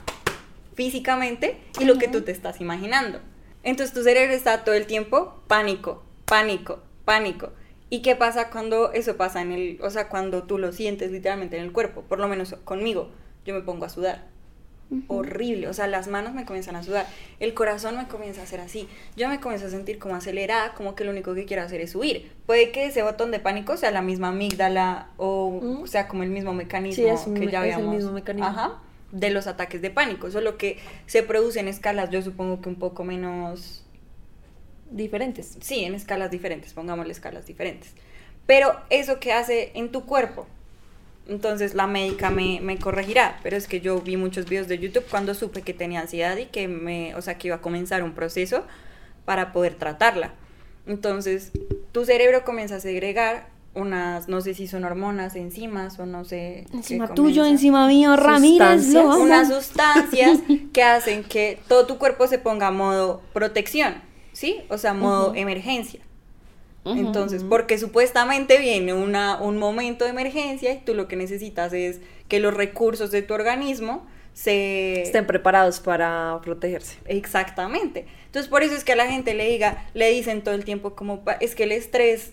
[0.74, 3.20] físicamente, y lo que tú te estás imaginando.
[3.62, 7.52] Entonces tu cerebro está todo el tiempo pánico, pánico, pánico.
[7.90, 11.56] ¿Y qué pasa cuando eso pasa en el, o sea, cuando tú lo sientes literalmente
[11.56, 12.02] en el cuerpo?
[12.02, 13.10] Por lo menos conmigo,
[13.44, 14.33] yo me pongo a sudar
[15.08, 17.06] horrible, o sea, las manos me comienzan a sudar,
[17.40, 20.94] el corazón me comienza a hacer así, yo me comienzo a sentir como acelerada, como
[20.94, 22.32] que lo único que quiero hacer es huir.
[22.46, 26.52] Puede que ese botón de pánico sea la misma amígdala o sea como el mismo
[26.54, 27.96] mecanismo Sí, es un que ya es el habíamos.
[27.96, 28.48] mismo mecanismo.
[28.48, 28.78] Ajá,
[29.12, 32.76] de los ataques de pánico, solo que se produce en escalas, yo supongo que un
[32.76, 33.84] poco menos
[34.90, 35.56] Diferentes.
[35.60, 37.92] sí, en escalas diferentes, pongámosle escalas diferentes.
[38.46, 40.46] Pero eso que hace en tu cuerpo,
[41.26, 45.04] entonces la médica me, me corregirá, pero es que yo vi muchos videos de YouTube
[45.10, 48.12] cuando supe que tenía ansiedad y que me, o sea, que iba a comenzar un
[48.12, 48.64] proceso
[49.24, 50.34] para poder tratarla.
[50.86, 51.52] Entonces,
[51.92, 56.66] tu cerebro comienza a segregar unas, no sé si son hormonas, enzimas o no sé.
[56.72, 58.94] Encima tuyo, encima mío, Ramírez.
[58.94, 59.16] Amo.
[59.16, 60.40] unas sustancias
[60.72, 63.94] que hacen que todo tu cuerpo se ponga a modo protección,
[64.32, 64.60] ¿sí?
[64.68, 66.00] O sea, modo emergencia.
[66.84, 72.00] Entonces, porque supuestamente viene una, un momento de emergencia y tú lo que necesitas es
[72.28, 75.02] que los recursos de tu organismo se...
[75.02, 76.98] Estén preparados para protegerse.
[77.06, 78.06] Exactamente.
[78.26, 80.94] Entonces, por eso es que a la gente le diga, le dicen todo el tiempo
[80.94, 82.32] como, es que el estrés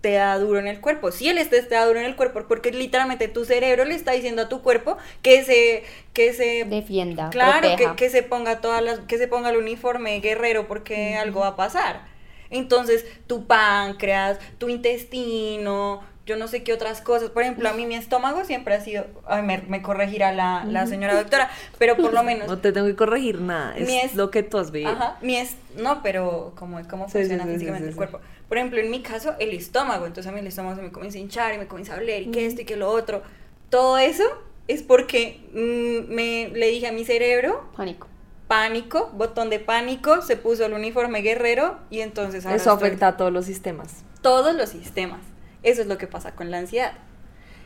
[0.00, 1.10] te da duro en el cuerpo.
[1.12, 4.12] Sí, el estrés te da duro en el cuerpo porque literalmente tu cerebro le está
[4.12, 5.82] diciendo a tu cuerpo que se
[6.12, 10.68] que se Defienda, claro, que se ponga todas las que se ponga el uniforme guerrero
[10.68, 12.15] porque algo va a pasar.
[12.56, 17.30] Entonces, tu páncreas, tu intestino, yo no sé qué otras cosas.
[17.30, 20.86] Por ejemplo, a mí mi estómago siempre ha sido, ay, me, me corregirá la, la
[20.86, 21.48] señora doctora,
[21.78, 24.42] pero por lo menos No te tengo que corregir nada, es Mi es- lo que
[24.42, 24.90] tú has vivido.
[24.90, 28.20] Ajá, mi es, no, pero cómo, cómo Sí, funciona sí, físicamente sí, el cuerpo.
[28.48, 30.06] Por ejemplo, en mi caso, el estómago.
[30.06, 32.22] Entonces a mí el estómago se me comienza a hinchar y me comienza a doler
[32.22, 33.22] y que esto y que lo otro.
[33.70, 34.24] Todo eso
[34.68, 38.08] es porque mm, me le dije a mi cerebro, Pánico.
[38.48, 43.08] Pánico, botón de pánico, se puso el uniforme guerrero y entonces ahora Eso estoy- afecta
[43.08, 44.04] a todos los sistemas.
[44.22, 45.20] todos los sistemas.
[45.62, 46.92] Eso es lo que pasa con la ansiedad.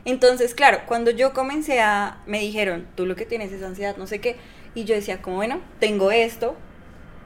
[0.07, 4.07] Entonces, claro, cuando yo comencé a, me dijeron, tú lo que tienes es ansiedad, no
[4.07, 4.37] sé qué,
[4.75, 6.57] y yo decía, como bueno, tengo esto,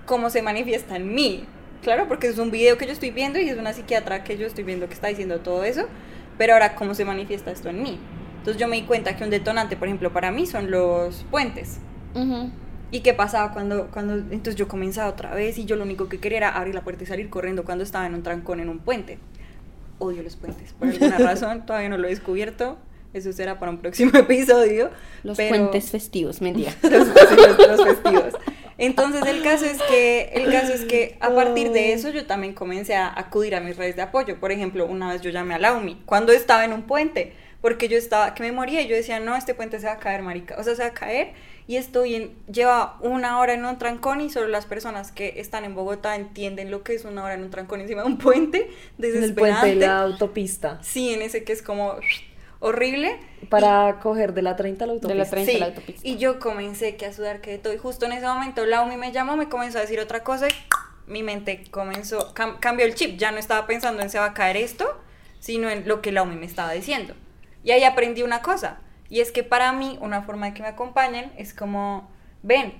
[0.06, 1.46] ¿cómo se manifiesta en mí?
[1.82, 4.46] claro, porque es un video que yo estoy viendo y es una psiquiatra que yo
[4.46, 5.86] estoy viendo que está diciendo todo eso,
[6.38, 8.00] pero ahora, ¿cómo se manifiesta esto en mí?
[8.38, 11.78] Entonces yo me di cuenta que un detonante, por ejemplo, para mí son los puentes.
[12.90, 16.18] ¿Y qué pasaba cuando, cuando, entonces yo comenzaba otra vez y yo lo único que
[16.18, 18.78] quería era abrir la puerta y salir corriendo cuando estaba en un trancón en un
[18.78, 19.18] puente.
[19.98, 22.78] Odio los puentes, por alguna razón, todavía no lo he descubierto.
[23.12, 24.90] Eso será para un próximo episodio.
[25.22, 26.72] Los pero- puentes festivos, mentira.
[26.82, 28.34] los, los- los festivos.
[28.76, 32.54] Entonces el caso es que el caso es que a partir de eso yo también
[32.54, 34.40] comencé a acudir a mis redes de apoyo.
[34.40, 37.96] Por ejemplo, una vez yo llamé a Laumi cuando estaba en un puente, porque yo
[37.96, 40.56] estaba que me moría y yo decía, "No, este puente se va a caer, marica."
[40.58, 41.34] O sea, se va a caer
[41.66, 45.64] y estoy en lleva una hora en un trancón y solo las personas que están
[45.64, 48.70] en Bogotá entienden lo que es una hora en un trancón encima de un puente
[48.98, 49.86] En el puente de desesperante.
[49.86, 50.78] la autopista.
[50.82, 51.94] Sí, en ese que es como
[52.60, 53.18] horrible.
[53.48, 55.12] Para coger de la 30 a la autopista.
[55.14, 56.08] De la 30 Sí, a la autopista.
[56.08, 57.72] y yo comencé que a sudar que de todo.
[57.72, 60.52] Y justo en ese momento Laumi me llamó, me comenzó a decir otra cosa y
[61.06, 63.18] mi mente comenzó, cam- cambió el chip.
[63.18, 64.86] Ya no estaba pensando en se va a caer esto,
[65.40, 67.14] sino en lo que Laumi me estaba diciendo.
[67.62, 68.80] Y ahí aprendí una cosa.
[69.08, 72.08] Y es que para mí, una forma de que me acompañen es como,
[72.42, 72.74] ven,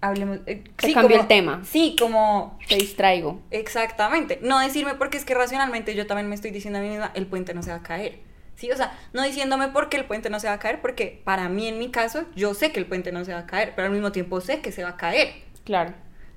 [0.00, 0.40] hablemos.
[0.46, 1.62] eh, como- el tema.
[1.64, 3.40] Sí, como Te distraigo.
[3.50, 4.38] Exactamente.
[4.42, 7.26] No decirme porque es que racionalmente yo también me estoy diciendo a mí misma, el
[7.26, 8.20] puente no se va a caer.
[8.56, 11.20] Sí, o sea, no diciéndome por qué el puente no se va a caer, porque
[11.24, 13.72] para mí en mi caso yo sé que el puente no se va a caer,
[13.74, 15.32] pero al mismo tiempo sé que se va a caer.
[15.64, 15.92] Claro.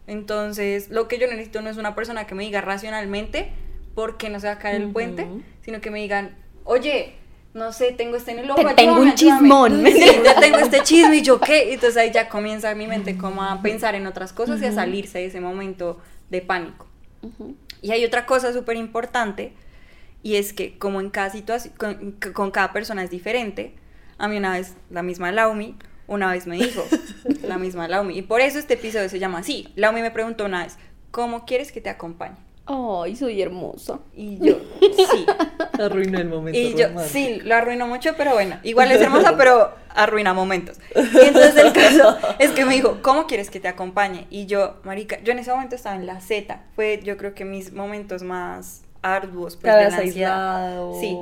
[0.08, 3.52] Entonces, lo que yo necesito no es una persona que me diga racionalmente
[3.94, 5.28] por qué no se va a caer el puente,
[5.62, 7.16] sino que me digan, oye,
[7.58, 8.64] no sé, tengo este en el ojo.
[8.64, 9.86] Te tengo ayúdame, un chismón.
[9.86, 9.92] ayúdame".
[9.92, 11.74] Sí, ya tengo este chisme y yo qué.
[11.74, 15.18] Entonces ahí ya comienza mi mente como a pensar en otras cosas y a salirse
[15.20, 16.00] de ese momento
[16.30, 16.88] de pánico.
[17.82, 19.54] Y hay otra cosa súper importante,
[20.24, 23.76] y es que como en cada situación, con, con cada persona es diferente,
[24.18, 25.76] a mí una vez la misma Laumi,
[26.08, 26.84] una vez me dijo,
[27.44, 29.68] la misma Laumi, y por eso este episodio se llama así.
[29.76, 30.78] Laumi me preguntó una vez,
[31.12, 32.38] ¿cómo quieres que te acompañe?
[32.68, 34.00] Ay, soy hermosa.
[34.14, 35.26] Y yo, sí.
[35.82, 36.60] Arruinó el momento.
[36.60, 40.78] Y yo, sí, lo arruinó mucho, pero bueno, igual es hermosa, pero arruina momentos.
[40.96, 44.28] Y entonces el caso es que me dijo, ¿cómo quieres que te acompañe?
[44.30, 47.46] Y yo, marica, yo en ese momento estaba en la Z, fue yo creo que
[47.46, 51.00] mis momentos más arduos pues, de la aislado.
[51.00, 51.18] Sí.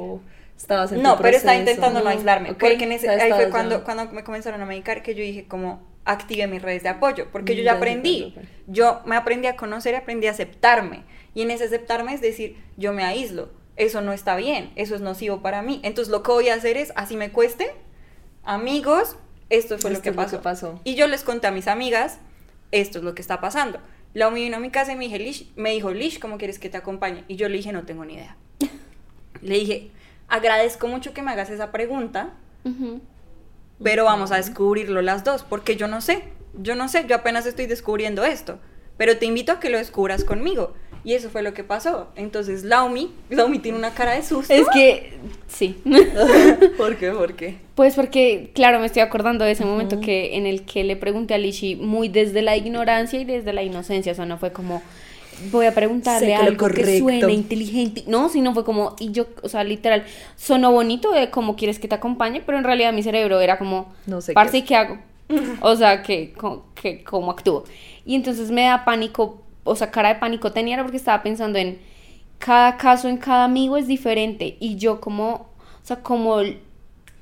[0.57, 3.79] Estabas en No, tu pero estaba intentando no aislarme, porque en ese, ahí fue cuando,
[3.79, 3.83] ya.
[3.83, 7.55] cuando me comenzaron a medicar que yo dije como active mis redes de apoyo, porque
[7.55, 8.35] yo ya aprendí,
[8.67, 11.03] yo me aprendí a conocer y aprendí a aceptarme,
[11.35, 15.01] y en ese aceptarme es decir, yo me aíslo, eso no está bien, eso es
[15.01, 17.71] nocivo para mí, entonces lo que voy a hacer es, así me cueste,
[18.43, 19.17] amigos,
[19.49, 20.37] esto fue lo que es lo pasó.
[20.37, 20.79] que pasó.
[20.83, 22.17] Y yo les conté a mis amigas,
[22.71, 23.79] esto es lo que está pasando.
[24.13, 26.57] La Omi vino a mi casa y me, dije, Lish, me dijo, Lish, ¿cómo quieres
[26.57, 27.25] que te acompañe?
[27.27, 28.37] Y yo le dije, no tengo ni idea.
[29.41, 29.91] Le dije,
[30.29, 32.33] agradezco mucho que me hagas esa pregunta,
[33.83, 36.23] pero vamos a descubrirlo las dos, porque yo no sé,
[36.57, 38.59] yo no sé, yo apenas estoy descubriendo esto,
[38.97, 40.73] pero te invito a que lo descubras conmigo.
[41.05, 42.07] Y eso fue lo que pasó.
[42.15, 44.51] Entonces, Laumi, Laumi tiene una cara de susto.
[44.51, 45.13] Es que,
[45.47, 45.79] sí.
[46.77, 47.11] ¿Por qué?
[47.11, 47.57] ¿Por qué?
[47.75, 51.35] Pues porque, claro, me estoy acordando de ese momento que en el que le pregunté
[51.35, 54.81] a Lishi muy desde la ignorancia y desde la inocencia, o sea, no fue como
[55.51, 59.49] voy a preguntarle que algo que suene inteligente, no, sino fue como y yo, o
[59.49, 63.39] sea, literal, sonó bonito de cómo quieres que te acompañe, pero en realidad mi cerebro
[63.41, 64.57] era como No sé parce, qué.
[64.57, 64.97] ¿y qué hago?
[65.61, 66.33] O sea, que,
[66.75, 67.63] que cómo actúo.
[68.05, 71.59] Y entonces me da pánico, o sea, cara de pánico tenía era porque estaba pensando
[71.59, 71.79] en
[72.39, 75.47] cada caso en cada amigo es diferente y yo como, o
[75.83, 76.41] sea, como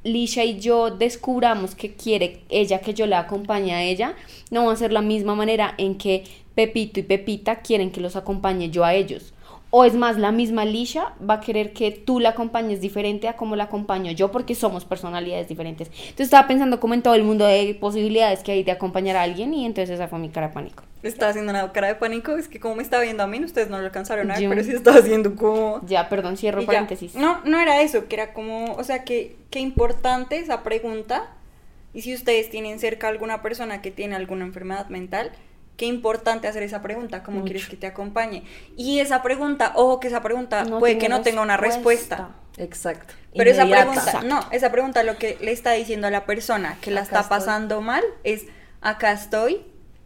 [0.04, 4.16] Lisha y yo descubramos que quiere ella que yo la acompañe a ella,
[4.52, 6.26] no va a ser la misma manera en que
[6.56, 9.34] Pepito y Pepita quieren que los acompañe yo a ellos.
[9.76, 13.36] O es más, la misma Lisha va a querer que tú la acompañes diferente a
[13.36, 15.88] como la acompaño yo, porque somos personalidades diferentes.
[15.88, 19.24] Entonces estaba pensando como en todo el mundo de posibilidades que hay de acompañar a
[19.24, 20.84] alguien y entonces esa fue mi cara de pánico.
[21.04, 23.70] Estaba haciendo una cara de pánico, es que como me estaba viendo a mí, ustedes
[23.70, 25.82] no lo alcanzaron a ver, Yo- pero sí estaba haciendo como...
[25.86, 26.68] Ya, perdón, cierro Y ya.
[26.68, 27.16] paréntesis.
[27.16, 31.28] No, no era eso, que era como, o sea, que qué importante esa pregunta.
[31.94, 35.32] Y si ustedes tienen cerca a alguna persona que tiene alguna enfermedad mental,
[35.78, 37.52] qué importante hacer esa pregunta, ¿cómo Mucho.
[37.52, 38.44] quieres que te acompañe?
[38.78, 42.30] Y esa pregunta, ojo que esa pregunta No puede que no tenga una respuesta.
[42.58, 43.14] Exacto.
[43.36, 44.28] Pero esa pregunta, Exacto.
[44.28, 47.20] no, esa pregunta lo que le está diciendo a la persona que la Acá está
[47.22, 47.38] estoy.
[47.40, 48.46] pasando mal es,
[48.82, 49.64] acá estoy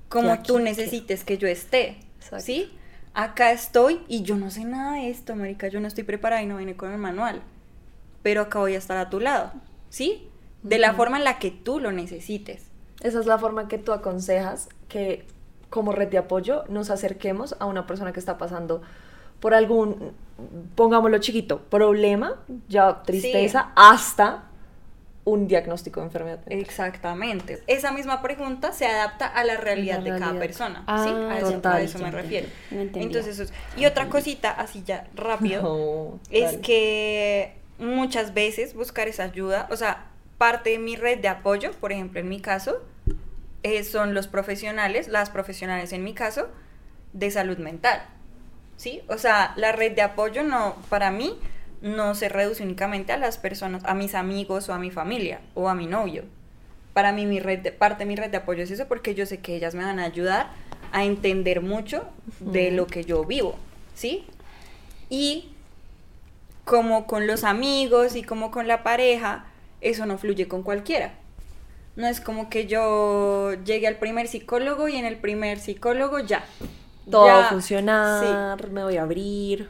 [0.09, 2.45] como aquí tú necesites que yo esté, Exacto.
[2.45, 2.71] ¿sí?
[3.13, 6.45] Acá estoy y yo no sé nada de esto, marica, yo no estoy preparada y
[6.45, 7.41] no vine con el manual,
[8.21, 9.51] pero acá voy a estar a tu lado,
[9.89, 10.29] ¿sí?
[10.63, 12.63] De la forma en la que tú lo necesites.
[13.01, 15.25] Esa es la forma que tú aconsejas que
[15.69, 18.81] como red de apoyo nos acerquemos a una persona que está pasando
[19.39, 20.13] por algún,
[20.75, 22.35] pongámoslo chiquito, problema,
[22.67, 24.45] ya tristeza, hasta
[25.27, 26.59] un diagnóstico de enfermedad mental.
[26.59, 27.61] Exactamente.
[27.67, 30.83] Esa misma pregunta se adapta a la realidad La de cada persona.
[30.87, 31.09] Ah, ¿sí?
[31.09, 31.73] A eso, total.
[31.73, 32.47] a eso me refiero.
[32.71, 39.09] Entonces, eso es- y otra cosita, así ya rápido, No, es que muchas veces buscar
[39.09, 40.05] esa ayuda, o sea,
[40.37, 42.77] parte de mi red de apoyo, por ejemplo, en mi caso,
[43.63, 46.47] eh, son los profesionales, las profesionales en mi caso,
[47.11, 48.01] de salud mental.
[48.77, 49.01] ¿Sí?
[49.09, 51.37] O sea, la red de apoyo no, para mí,
[51.81, 55.69] no se reduce únicamente a las personas, a mis amigos o a mi familia o
[55.69, 56.23] a mi novio.
[56.93, 59.25] Para mí, mi red de, parte de mi red de apoyo es eso porque yo
[59.25, 60.51] sé que ellas me van a ayudar
[60.91, 62.07] a entender mucho
[62.39, 63.55] de lo que yo vivo,
[63.93, 64.25] ¿sí?
[65.09, 65.49] Y
[66.65, 69.45] como con los amigos y como con la pareja,
[69.81, 71.13] eso no fluye con cualquiera.
[71.95, 76.45] No es como que yo llegue al primer psicólogo y en el primer psicólogo ya.
[77.09, 79.69] Todo va ya, a funcionar, me voy a abrir.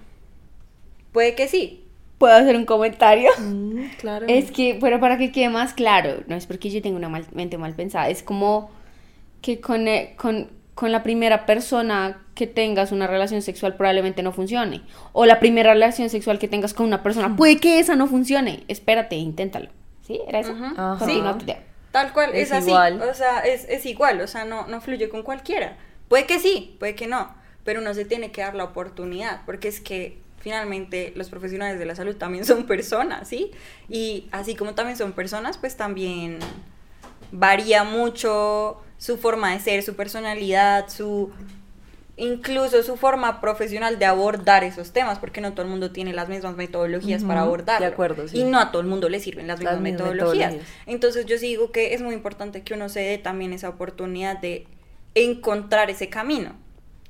[1.11, 1.86] Puede que sí.
[2.17, 3.29] ¿Puedo hacer un comentario?
[3.39, 4.25] Mm, claro.
[4.27, 7.27] Es que, pero para que quede más claro, no es porque yo tenga una mal-
[7.33, 8.71] mente mal pensada, es como
[9.41, 14.31] que con, eh, con, con la primera persona que tengas una relación sexual probablemente no
[14.31, 14.81] funcione.
[15.13, 18.63] O la primera relación sexual que tengas con una persona, puede que esa no funcione.
[18.67, 19.69] Espérate, inténtalo.
[20.01, 20.19] ¿Sí?
[20.27, 20.53] ¿Era eso?
[20.53, 20.97] Ajá.
[20.99, 21.53] Continúa Sí.
[21.91, 22.69] Tal cual, es, Es así.
[22.69, 23.01] igual.
[23.01, 25.77] O sea, es, es igual, o sea, no, no fluye con cualquiera.
[26.09, 29.67] Puede que sí, puede que no, pero uno se tiene que dar la oportunidad, porque
[29.67, 33.51] es que finalmente los profesionales de la salud también son personas, ¿sí?
[33.89, 36.39] Y así como también son personas, pues también
[37.31, 41.31] varía mucho su forma de ser, su personalidad, su
[42.17, 46.27] incluso su forma profesional de abordar esos temas, porque no todo el mundo tiene las
[46.27, 47.85] mismas metodologías para abordarlo.
[47.85, 48.39] de acuerdo, sí.
[48.39, 50.51] Y no a todo el mundo le sirven las mismas metodologías.
[50.51, 50.87] metodologías.
[50.87, 54.39] Entonces yo sí digo que es muy importante que uno se dé también esa oportunidad
[54.39, 54.65] de
[55.13, 56.55] encontrar ese camino,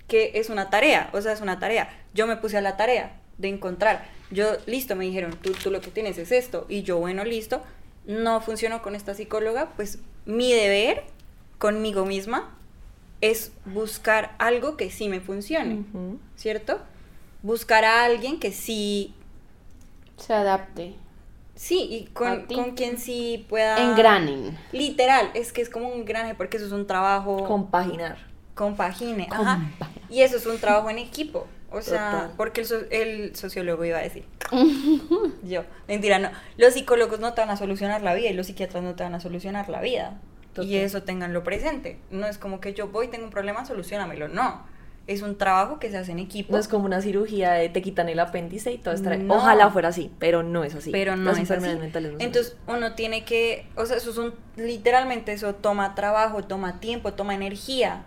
[0.07, 1.89] que es una tarea, o sea, es una tarea.
[2.13, 4.05] Yo me puse a la tarea de encontrar.
[4.31, 6.65] Yo, listo, me dijeron, tú, tú lo que tienes es esto.
[6.69, 7.61] Y yo, bueno, listo,
[8.05, 11.03] no funcionó con esta psicóloga, pues mi deber
[11.57, 12.53] conmigo misma
[13.21, 15.83] es buscar algo que sí me funcione.
[16.35, 16.79] ¿cierto?
[17.41, 19.13] Buscar a alguien que sí,
[20.17, 20.95] Se adapte.
[21.55, 23.91] sí, y con, con quien sí pueda...
[23.91, 24.57] Engranen.
[24.71, 28.17] Literal, es que es como un granje porque eso es un trabajo Compaginar.
[28.57, 29.61] Compagine, ajá.
[30.09, 31.47] Y eso es un trabajo en equipo.
[31.69, 32.31] O sea, Total.
[32.37, 34.25] porque el, so- el sociólogo iba a decir.
[35.43, 36.29] Yo, mentira, no.
[36.57, 39.15] Los psicólogos no te van a solucionar la vida y los psiquiatras no te van
[39.15, 40.19] a solucionar la vida.
[40.53, 40.69] Total.
[40.69, 41.99] Y eso tenganlo presente.
[42.09, 44.27] No es como que yo voy, tengo un problema, solucionamelo.
[44.29, 44.65] No.
[45.07, 46.51] Es un trabajo que se hace en equipo.
[46.53, 49.35] No es como una cirugía de te quitan el apéndice y todo está No.
[49.35, 50.91] Ojalá fuera así, pero no es así.
[50.91, 51.65] pero no Las es así.
[51.65, 56.81] no Entonces uno tiene que, o sea, eso es un, literalmente eso toma trabajo, toma
[56.81, 58.03] tiempo, toma energía,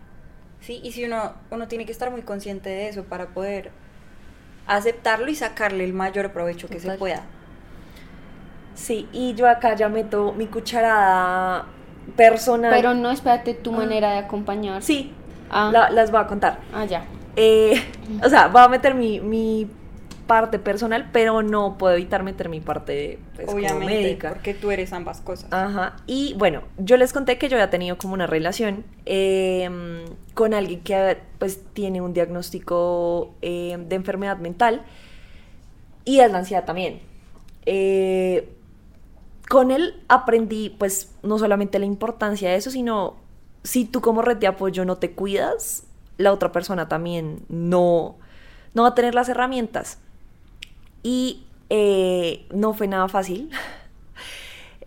[0.61, 0.81] ¿sí?
[0.83, 3.71] Y si uno, uno tiene que estar muy consciente de eso para poder
[4.67, 7.23] aceptarlo y sacarle el mayor provecho que se pueda.
[8.75, 11.67] Sí, y yo acá ya meto mi cucharada
[12.17, 12.73] personal.
[12.75, 14.83] Pero no, espérate, tu manera de acompañar.
[14.83, 15.13] Sí,
[15.51, 15.71] Ah.
[15.73, 16.59] la- las voy a contar.
[16.73, 17.05] Ah, ya.
[17.37, 17.75] Eh,
[18.25, 19.69] o sea, voy a meter mi, mi
[20.27, 24.29] parte personal, pero no puedo evitar meter mi parte pues, como Obviamente, médica.
[24.29, 25.53] porque tú eres ambas cosas.
[25.53, 25.97] Ajá.
[26.07, 29.69] Y bueno, yo les conté que yo había tenido como una relación eh,
[30.41, 34.87] con alguien que pues tiene un diagnóstico eh, de enfermedad mental
[36.07, 37.03] y es la ansiedad también.
[37.67, 38.51] Eh,
[39.51, 43.17] con él aprendí pues no solamente la importancia de eso, sino
[43.65, 45.83] si tú como red de apoyo no te cuidas,
[46.17, 48.17] la otra persona también no,
[48.73, 49.99] no va a tener las herramientas.
[51.03, 53.51] Y eh, no fue nada fácil.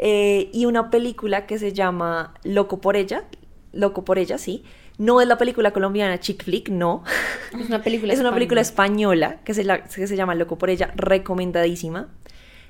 [0.06, 3.24] Y una película que se llama Loco por ella,
[3.72, 4.66] Loco por ella, sí.
[4.98, 7.04] No es la película colombiana Chick Flick, no.
[7.60, 9.28] Es una película es una película española.
[9.28, 12.08] española que se, la- que se llama Loco por ella, recomendadísima.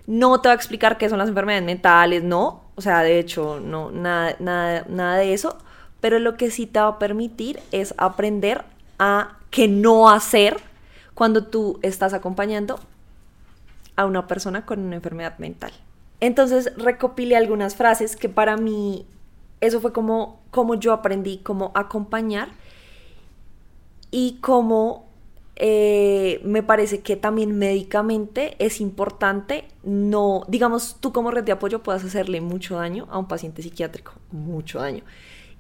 [0.08, 2.64] No te va a explicar qué son las enfermedades mentales, no.
[2.76, 5.58] O sea, de hecho, no, nada, nada, nada de eso.
[6.02, 8.64] Pero lo que sí te va a permitir es aprender
[9.00, 10.58] a qué no hacer
[11.14, 12.80] cuando tú estás acompañando
[13.96, 15.72] a una persona con una enfermedad mental.
[16.20, 19.06] Entonces recopilé algunas frases que para mí
[19.66, 22.50] eso fue como, como yo aprendí cómo acompañar
[24.12, 25.06] y cómo
[25.56, 31.84] eh, me parece que también médicamente es importante no, digamos, tú como red de apoyo
[31.84, 35.04] puedas hacerle mucho daño a un paciente psiquiátrico, mucho daño.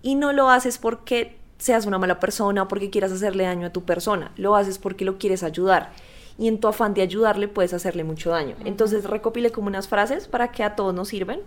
[0.01, 3.69] Y no lo haces porque seas una mala persona o porque quieras hacerle daño a
[3.71, 5.91] tu persona, lo haces porque lo quieres ayudar.
[6.37, 8.55] Y en tu afán de ayudarle puedes hacerle mucho daño.
[8.65, 11.41] Entonces recopilé como unas frases para que a todos nos sirven.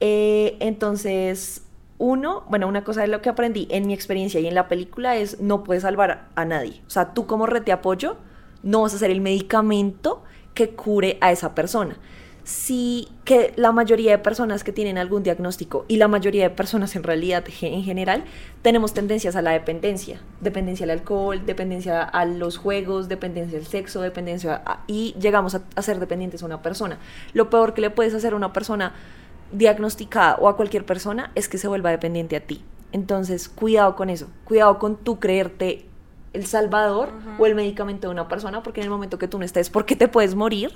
[0.00, 1.63] Eh, entonces,
[1.98, 5.16] uno, bueno, una cosa de lo que aprendí en mi experiencia y en la película
[5.16, 6.82] es no puedes salvar a nadie.
[6.86, 8.16] O sea, tú como red de apoyo
[8.62, 10.22] no vas a ser el medicamento
[10.54, 11.96] que cure a esa persona.
[12.44, 16.94] sí que la mayoría de personas que tienen algún diagnóstico y la mayoría de personas
[16.94, 18.24] en realidad en general
[18.60, 24.02] tenemos tendencias a la dependencia, dependencia al alcohol, dependencia a los juegos, dependencia al sexo,
[24.02, 26.98] dependencia y llegamos a, a ser dependientes a una persona.
[27.32, 28.92] Lo peor que le puedes hacer a una persona
[29.54, 32.64] diagnosticada o a cualquier persona es que se vuelva dependiente a ti.
[32.92, 35.86] Entonces, cuidado con eso, cuidado con tú creerte
[36.32, 39.44] el salvador o el medicamento de una persona, porque en el momento que tú no
[39.44, 40.72] estés, porque te puedes morir,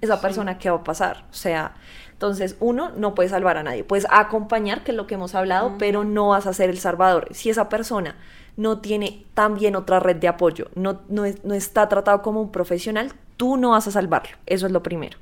[0.00, 1.24] esa persona, ¿qué va a pasar?
[1.30, 1.74] O sea,
[2.12, 3.84] entonces, uno, no puede salvar a nadie.
[3.84, 7.28] Puedes acompañar, que es lo que hemos hablado, pero no vas a ser el salvador.
[7.32, 8.16] Si esa persona
[8.56, 13.12] no tiene también otra red de apoyo, no, no, no está tratado como un profesional,
[13.36, 14.36] tú no vas a salvarlo.
[14.46, 15.18] Eso es lo primero.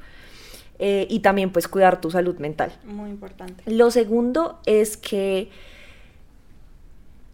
[0.85, 2.73] Eh, y también, pues, cuidar tu salud mental.
[2.85, 3.63] Muy importante.
[3.71, 5.49] Lo segundo es que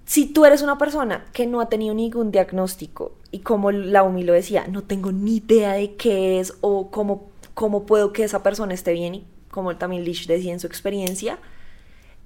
[0.05, 4.35] si tú eres una persona que no ha tenido ningún diagnóstico y como Laumi lo
[4.35, 8.75] decía, no tengo ni idea de qué es o cómo, cómo puedo que esa persona
[8.75, 11.39] esté bien y como también Lish decía en su experiencia,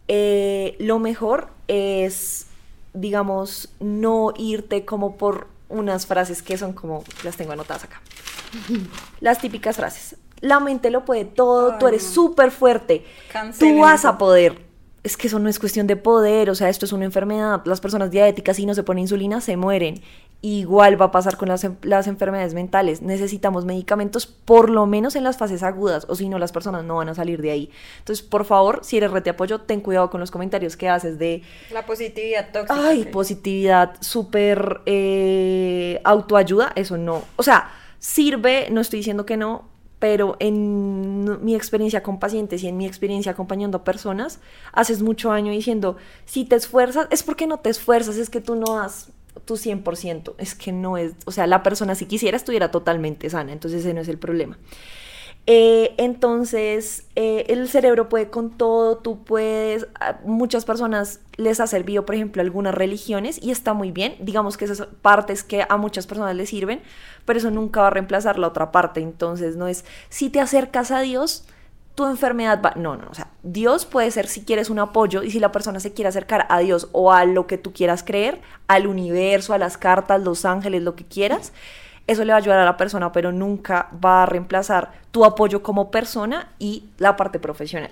[0.09, 2.47] eh, lo mejor es,
[2.95, 8.03] digamos, no irte como por unas frases que son como, las tengo anotadas acá.
[9.20, 10.16] Las típicas frases.
[10.43, 13.07] La mente lo puede todo, tú eres súper fuerte,
[13.59, 14.72] tú vas a poder
[15.05, 17.62] es que eso no es cuestión de poder, o sea, esto es una enfermedad.
[17.64, 20.01] Las personas diabéticas, si no se ponen insulina, se mueren.
[20.43, 23.03] Igual va a pasar con las, las, enfermedades mentales.
[23.03, 26.97] Necesitamos medicamentos por lo menos en las fases agudas, o si no, las personas no
[26.97, 27.70] van a salir de ahí.
[27.99, 31.18] Entonces, por favor, si eres red de apoyo, ten cuidado con los comentarios que haces
[31.18, 31.43] de...
[31.72, 32.88] La positividad tóxica.
[32.88, 37.24] Ay, positividad súper eh, autoayuda, eso no.
[37.36, 39.72] O sea, sirve, no estoy diciendo que no,
[40.03, 44.40] pero en mi experiencia con pacientes y en mi experiencia acompañando a personas,
[44.72, 48.57] haces mucho año diciendo, si te esfuerzas, es porque no te esfuerzas, es que tú
[48.57, 49.12] no das
[49.44, 53.53] tu 100%, es que no es, o sea, la persona si quisiera estuviera totalmente sana,
[53.53, 54.59] entonces ese no es el problema.
[55.47, 59.88] Eh, entonces, eh, el cerebro puede con todo, tú puedes,
[60.24, 64.66] muchas personas les ha servido, por ejemplo, algunas religiones y está muy bien, digamos que
[64.66, 66.80] esas partes que a muchas personas les sirven,
[67.24, 70.93] pero eso nunca va a reemplazar la otra parte, entonces no es, si te acercas
[70.93, 71.45] a Dios,
[71.97, 75.32] tu enfermedad va, no, no, o sea, Dios puede ser si quieres un apoyo y
[75.32, 78.40] si la persona se quiere acercar a Dios o a lo que tú quieras creer,
[78.68, 81.53] al universo, a las cartas, los ángeles, lo que quieras
[82.13, 85.63] eso le va a ayudar a la persona, pero nunca va a reemplazar tu apoyo
[85.63, 87.91] como persona y la parte profesional.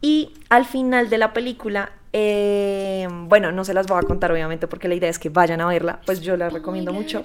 [0.00, 4.66] Y al final de la película, eh, bueno, no se las voy a contar obviamente
[4.66, 7.22] porque la idea es que vayan a verla, pues yo la recomiendo mucho,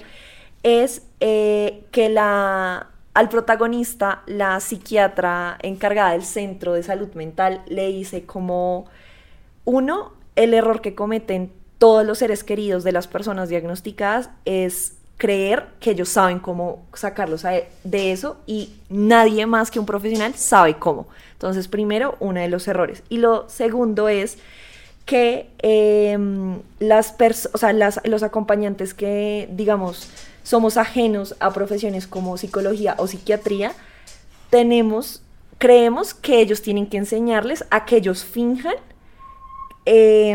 [0.62, 7.88] es eh, que la, al protagonista, la psiquiatra encargada del centro de salud mental, le
[7.88, 8.86] dice como,
[9.64, 15.66] uno, el error que cometen todos los seres queridos de las personas diagnosticadas es creer
[15.80, 17.44] que ellos saben cómo sacarlos
[17.84, 21.08] de eso y nadie más que un profesional sabe cómo.
[21.32, 23.02] Entonces, primero, uno de los errores.
[23.10, 24.38] Y lo segundo es
[25.04, 27.14] que em, las,
[27.52, 30.08] o sea, los acompañantes que, digamos,
[30.42, 33.72] somos ajenos a profesiones como psicología o psiquiatría,
[34.48, 35.22] tenemos,
[35.58, 38.76] creemos que ellos tienen que enseñarles a que ellos finjan.
[39.84, 40.34] Eh,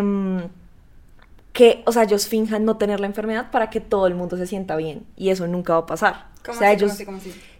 [1.55, 4.45] que, o sea, ellos finjan no tener la enfermedad para que todo el mundo se
[4.45, 5.05] sienta bien.
[5.15, 6.27] Y eso nunca va a pasar.
[6.49, 7.01] o sea, ellos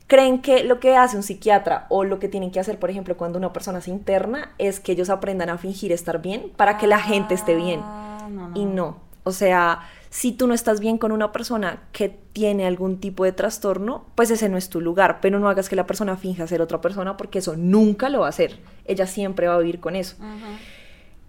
[0.07, 3.15] creen que lo que hace un psiquiatra o lo que tienen que hacer, por ejemplo,
[3.15, 6.87] cuando una persona se interna, es que ellos aprendan a fingir estar bien para que
[6.87, 7.79] la gente esté bien.
[7.81, 8.99] Ah, y no.
[9.23, 9.79] O sea,
[10.09, 14.29] si tú no estás bien con una persona que tiene algún tipo de trastorno, pues
[14.29, 15.19] ese no es tu lugar.
[15.21, 18.25] Pero no hagas que la persona finja ser otra persona porque eso nunca lo va
[18.25, 18.59] a hacer.
[18.83, 20.17] Ella siempre va a vivir con eso.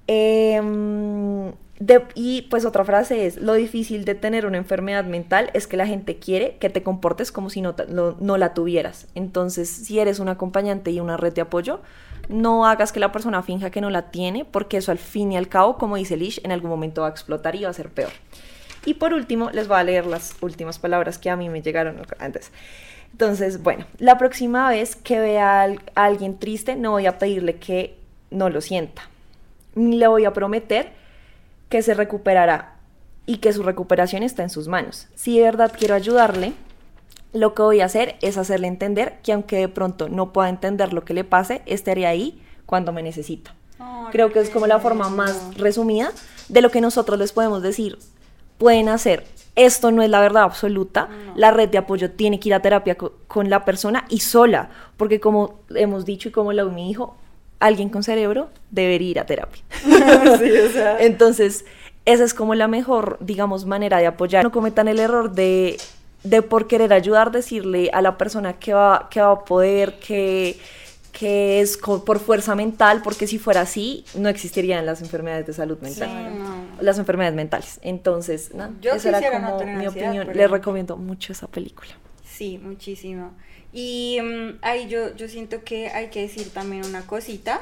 [0.08, 0.60] eh,
[2.14, 5.86] y pues otra frase es, lo difícil de tener una enfermedad mental es que la
[5.86, 9.08] gente quiere que te comportes como si no, no, la tuvieras.
[9.14, 11.80] Entonces, si eres un acompañante y una red de apoyo,
[12.28, 15.36] no hagas que la persona finja que no la tiene, porque eso al fin y
[15.36, 17.90] al cabo, como dice Lish, en algún momento va a explotar y va a ser
[17.90, 18.12] peor.
[18.86, 22.00] Y por último, les voy a leer las últimas palabras que a mí me llegaron
[22.18, 22.52] antes.
[23.12, 27.98] Entonces, bueno, la próxima vez que vea a alguien triste, no voy a pedirle que
[28.30, 29.02] no lo sienta,
[29.74, 30.92] ni le voy a prometer
[31.68, 32.76] que se recuperará
[33.26, 35.08] y que su recuperación está en sus manos.
[35.14, 36.52] Si de verdad quiero ayudarle,
[37.32, 40.92] lo que voy a hacer es hacerle entender que aunque de pronto no pueda entender
[40.92, 43.54] lo que le pase, estaré ahí cuando me necesita.
[44.10, 46.12] Creo que es como la forma más resumida
[46.48, 47.98] de lo que nosotros les podemos decir.
[48.58, 49.26] Pueden hacer.
[49.54, 51.08] Esto no es la verdad absoluta.
[51.34, 55.20] La red de apoyo tiene que ir a terapia con la persona y sola, porque
[55.20, 57.16] como hemos dicho y como lo mi hijo,
[57.60, 59.62] alguien con cerebro debería ir a terapia.
[61.00, 61.64] Entonces,
[62.04, 64.44] esa es como la mejor, digamos, manera de apoyar.
[64.44, 65.76] No cometan el error de,
[66.22, 70.56] de por querer ayudar, decirle a la persona que va, que va a poder, que,
[71.12, 75.78] que es por fuerza mental, porque si fuera así, no existirían las enfermedades de salud
[75.80, 76.08] mental.
[76.08, 76.82] Sí, no.
[76.82, 77.80] Las enfermedades mentales.
[77.82, 78.70] Entonces, ¿no?
[78.80, 80.28] Yo esa era no como tener mi opinión.
[80.32, 81.90] Les recomiendo mucho esa película.
[82.24, 83.32] Sí, muchísimo.
[83.78, 87.60] Y mm, ahí yo, yo siento que hay que decir también una cosita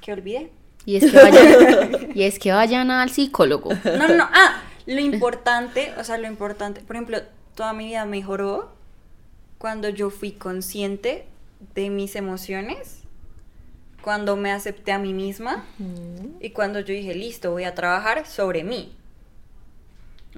[0.00, 0.50] que olvidé.
[0.84, 3.70] Y es que vayan, y es que vayan al psicólogo.
[3.84, 4.28] No, no, no.
[4.32, 7.18] Ah, lo importante, o sea, lo importante, por ejemplo,
[7.54, 8.72] toda mi vida mejoró
[9.58, 11.24] cuando yo fui consciente
[11.72, 13.02] de mis emociones,
[14.02, 15.64] cuando me acepté a mí misma
[16.40, 18.97] y cuando yo dije, listo, voy a trabajar sobre mí.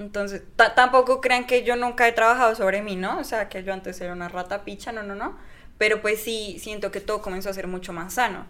[0.01, 3.19] Entonces, ta- tampoco crean que yo nunca he trabajado sobre mí, ¿no?
[3.21, 5.37] O sea, que yo antes era una rata picha, no, no, no.
[5.79, 8.47] Pero pues sí, siento que todo comenzó a ser mucho más sano.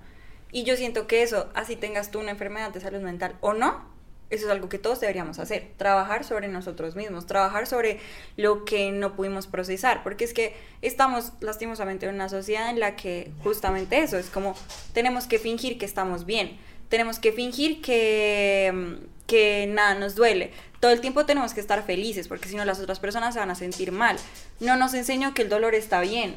[0.53, 3.85] Y yo siento que eso, así tengas tú una enfermedad de salud mental o no,
[4.31, 5.73] eso es algo que todos deberíamos hacer.
[5.77, 7.99] Trabajar sobre nosotros mismos, trabajar sobre
[8.37, 10.05] lo que no pudimos procesar.
[10.05, 14.55] Porque es que estamos lastimosamente en una sociedad en la que justamente eso, es como
[14.93, 16.59] tenemos que fingir que estamos bien.
[16.89, 18.95] Tenemos que fingir que, mm,
[19.27, 20.53] que nada nos duele.
[20.81, 23.51] Todo el tiempo tenemos que estar felices porque si no las otras personas se van
[23.51, 24.17] a sentir mal.
[24.61, 26.37] No nos enseñó que el dolor está bien.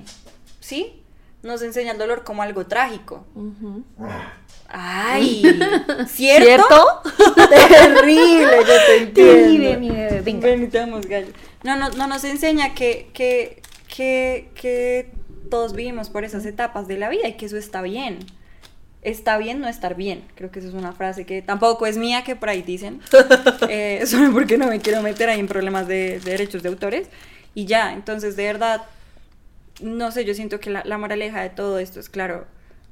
[0.59, 1.01] ¿Sí?
[1.43, 3.25] Nos enseña el dolor como algo trágico.
[4.67, 5.43] Ay,
[6.07, 7.01] ¿cierto?
[7.49, 9.79] Terrible, yo te entiendo.
[9.79, 10.47] Mi bebé, venga.
[10.47, 11.27] Ven gallo.
[11.63, 15.11] No, no, no nos enseña que, que, que, que
[15.49, 18.19] todos vivimos por esas etapas de la vida y que eso está bien.
[19.03, 20.23] Está bien no estar bien.
[20.35, 23.01] Creo que esa es una frase que tampoco es mía, que por ahí dicen.
[23.69, 27.07] Eh, solo porque no me quiero meter ahí en problemas de, de derechos de autores.
[27.55, 28.83] Y ya, entonces de verdad,
[29.81, 32.45] no sé, yo siento que la, la moraleja de todo esto es, claro,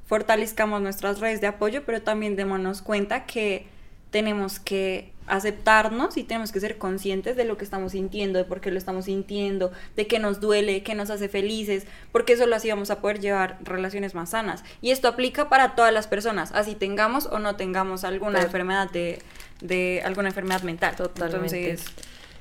[0.06, 3.66] fortalezcamos nuestras redes de apoyo, pero también démonos cuenta que
[4.12, 8.60] tenemos que aceptarnos y tenemos que ser conscientes de lo que estamos sintiendo, de por
[8.62, 12.70] qué lo estamos sintiendo, de qué nos duele, qué nos hace felices, porque solo así
[12.70, 14.64] vamos a poder llevar relaciones más sanas.
[14.82, 18.46] Y esto aplica para todas las personas, así tengamos o no tengamos alguna Claro.
[18.48, 19.20] enfermedad de,
[19.62, 20.96] de alguna enfermedad mental.
[20.96, 21.72] Totalmente.
[21.72, 21.94] Entonces,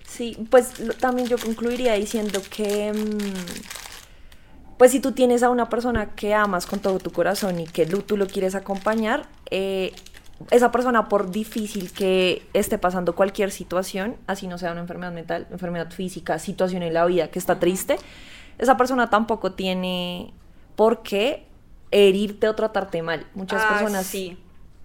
[0.07, 5.69] Sí, pues lo- también yo concluiría diciendo que, mm, pues si tú tienes a una
[5.69, 9.93] persona que amas con todo tu corazón y que tú lo quieres acompañar, eh,
[10.51, 15.47] esa persona por difícil que esté pasando cualquier situación, así no sea una enfermedad mental,
[15.51, 17.97] enfermedad física, situación en la vida que está triste,
[18.59, 20.33] esa persona tampoco tiene
[20.77, 21.47] por qué
[21.91, 23.27] herirte o tratarte mal.
[23.35, 24.39] Muchas ah, personas sí.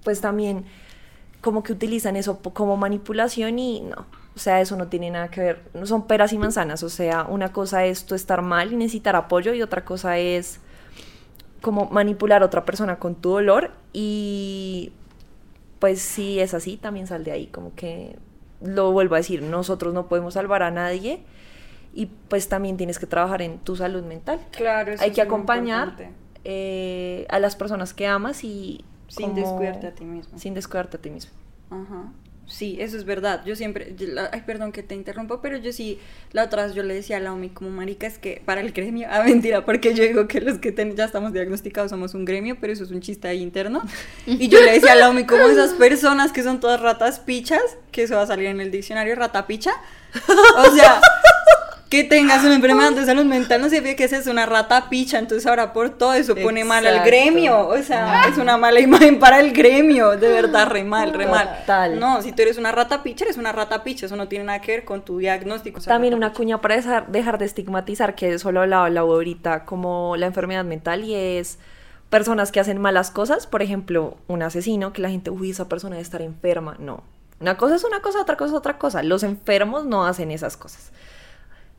[0.04, 0.66] pues también
[1.42, 5.42] como que utilizan eso como manipulación y no, o sea, eso no tiene nada que
[5.42, 8.76] ver, no son peras y manzanas, o sea, una cosa es tú estar mal y
[8.76, 10.60] necesitar apoyo y otra cosa es
[11.62, 14.92] como manipular a otra persona con tu dolor y
[15.80, 18.18] pues si es así, también sal de ahí, como que
[18.62, 21.22] lo vuelvo a decir, nosotros no podemos salvar a nadie
[21.94, 24.40] y pues también tienes que trabajar en tu salud mental.
[24.52, 25.96] Claro, eso Hay es que muy acompañar
[26.44, 30.38] eh, a las personas que amas y Sin como- descuidarte a ti mismo.
[30.38, 31.32] Sin descuidarte a ti mismo.
[31.70, 32.12] Ajá.
[32.48, 33.42] Sí, eso es verdad.
[33.44, 36.00] Yo siempre, yo la- ay, perdón que te interrumpo, pero yo sí,
[36.32, 39.08] la otra vez yo le decía a Laomi como marica, es que para el gremio,
[39.10, 42.58] ah, mentira, porque yo digo que los que ten- ya estamos diagnosticados somos un gremio,
[42.62, 43.82] pero eso es un chiste ahí interno.
[44.28, 48.04] Y yo le decía a Laomi como esas personas que son todas ratas pichas, que
[48.04, 49.72] eso va a salir en el diccionario, rata picha.
[50.58, 51.02] O sea,
[51.96, 55.46] que tengas una enfermedad de salud mental no significa que seas una rata picha, entonces
[55.48, 59.40] ahora por todo eso pone mal al gremio, o sea, es una mala imagen para
[59.40, 61.60] el gremio, de verdad, re mal, re mal.
[61.62, 62.00] Total.
[62.00, 64.60] No, si tú eres una rata picha, eres una rata picha, eso no tiene nada
[64.62, 65.80] que ver con tu diagnóstico.
[65.80, 66.76] o sea, También una cuña para
[67.08, 71.60] dejar, de estigmatizar, que eso lo hablaba la ahorita, como la enfermedad mental y es
[72.10, 75.96] personas que hacen malas cosas, por ejemplo, un asesino, que la gente, uy, esa persona
[75.96, 76.76] debe estar enferma.
[76.80, 77.04] No,
[77.40, 79.04] una cosa es una cosa, otra cosa es otra cosa.
[79.04, 80.92] Los enfermos no hacen esas cosas.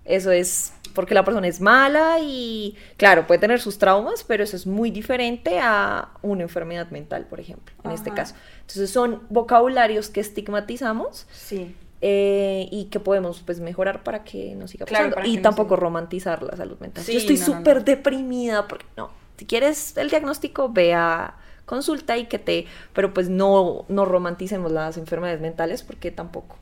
[0.06, 4.56] Eso es porque la persona es mala y, claro, puede tener sus traumas, pero eso
[4.56, 8.34] es muy diferente a una enfermedad mental, por ejemplo, en este caso.
[8.62, 11.74] Entonces son vocabularios que estigmatizamos Sí.
[12.00, 16.42] eh, y que podemos pues mejorar para que no siga pasando y no tampoco romantizar
[16.42, 17.04] la salud mental.
[17.04, 17.82] Sí, Yo estoy no, no, súper no.
[17.84, 21.36] deprimida porque no, si quieres el diagnóstico ve a
[21.66, 26.56] consulta y que te, pero pues no no romanticemos las enfermedades mentales porque tampoco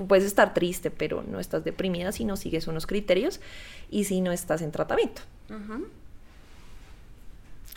[0.00, 3.38] tú puedes estar triste, pero no estás deprimida si no sigues unos criterios
[3.90, 5.20] y si no estás en tratamiento.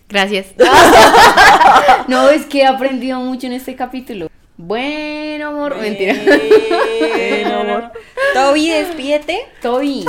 [0.08, 0.46] Gracias.
[2.08, 4.30] no, es que he aprendido mucho en este capítulo.
[4.56, 5.76] Bueno, amor.
[5.76, 6.16] Mentira.
[6.16, 7.92] Bueno, amor.
[8.34, 9.42] Toby, despídete.
[9.62, 10.06] Toby.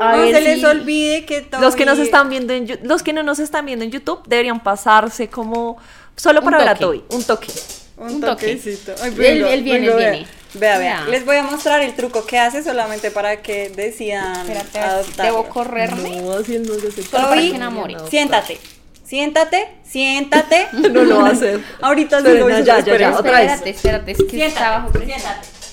[0.00, 1.62] A no ver se les olvide que Toby...
[1.62, 4.64] Los que nos están viendo en los que no nos están viendo en YouTube deberían
[4.64, 5.78] pasarse como
[6.16, 6.74] solo para ver a.
[6.74, 7.52] Toby, un toque.
[7.98, 8.46] Un, Un toque.
[8.48, 8.94] toquecito.
[9.00, 9.56] Ay, él vea.
[9.60, 10.26] viene.
[10.54, 11.00] Vea, vea.
[11.02, 11.10] Vea.
[11.10, 15.24] Les voy a mostrar el truco que hace solamente para que decidan Espérate, adoptarlo.
[15.24, 16.20] debo correrme.
[16.22, 17.96] No, haciendo ese Solo para Toby, que enamore.
[18.10, 18.58] siéntate.
[19.04, 20.68] Siéntate, siéntate.
[20.72, 21.60] No lo va a hacer.
[21.80, 23.10] Ahorita Esperen, digo ya, eso, ya, ya, esperen.
[23.12, 23.52] ya, otra vez.
[23.52, 25.20] Espérate, espérate, es que está bajo presión.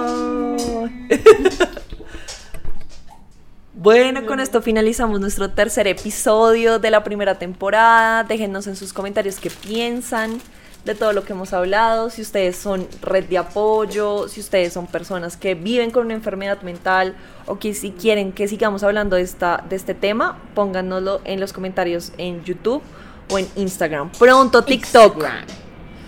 [3.77, 8.23] Bueno, con esto finalizamos nuestro tercer episodio de la primera temporada.
[8.25, 10.41] Déjenos en sus comentarios qué piensan
[10.85, 14.86] de todo lo que hemos hablado, si ustedes son red de apoyo, si ustedes son
[14.86, 17.15] personas que viven con una enfermedad mental
[17.47, 21.52] o que si quieren que sigamos hablando de, esta, de este tema, pónganoslo en los
[21.52, 22.82] comentarios en YouTube
[23.31, 24.11] o en Instagram.
[24.12, 25.15] Pronto TikTok.
[25.16, 25.47] Instagram.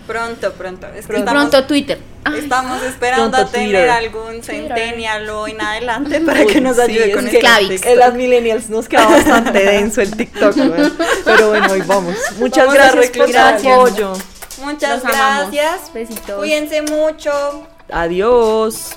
[0.05, 0.87] Pronto, pronto.
[0.95, 1.99] Es que Y estamos, pronto Twitter.
[2.23, 3.89] Ay, estamos esperando Pronto a tener Twitter.
[3.89, 7.69] algún centennial o en adelante para que nos sí, ayude es con que Clavix.
[7.69, 7.91] TikToks.
[7.91, 10.55] En las millennials nos queda bastante denso el TikTok.
[11.25, 12.15] Pero bueno, hoy vamos.
[12.37, 14.13] Muchas Vamos gracias por su apoyo.
[14.59, 15.51] Muchas Los amamos.
[15.51, 15.93] gracias.
[15.93, 16.37] Besitos.
[16.39, 17.67] Cuídense mucho.
[17.91, 18.91] Adiós.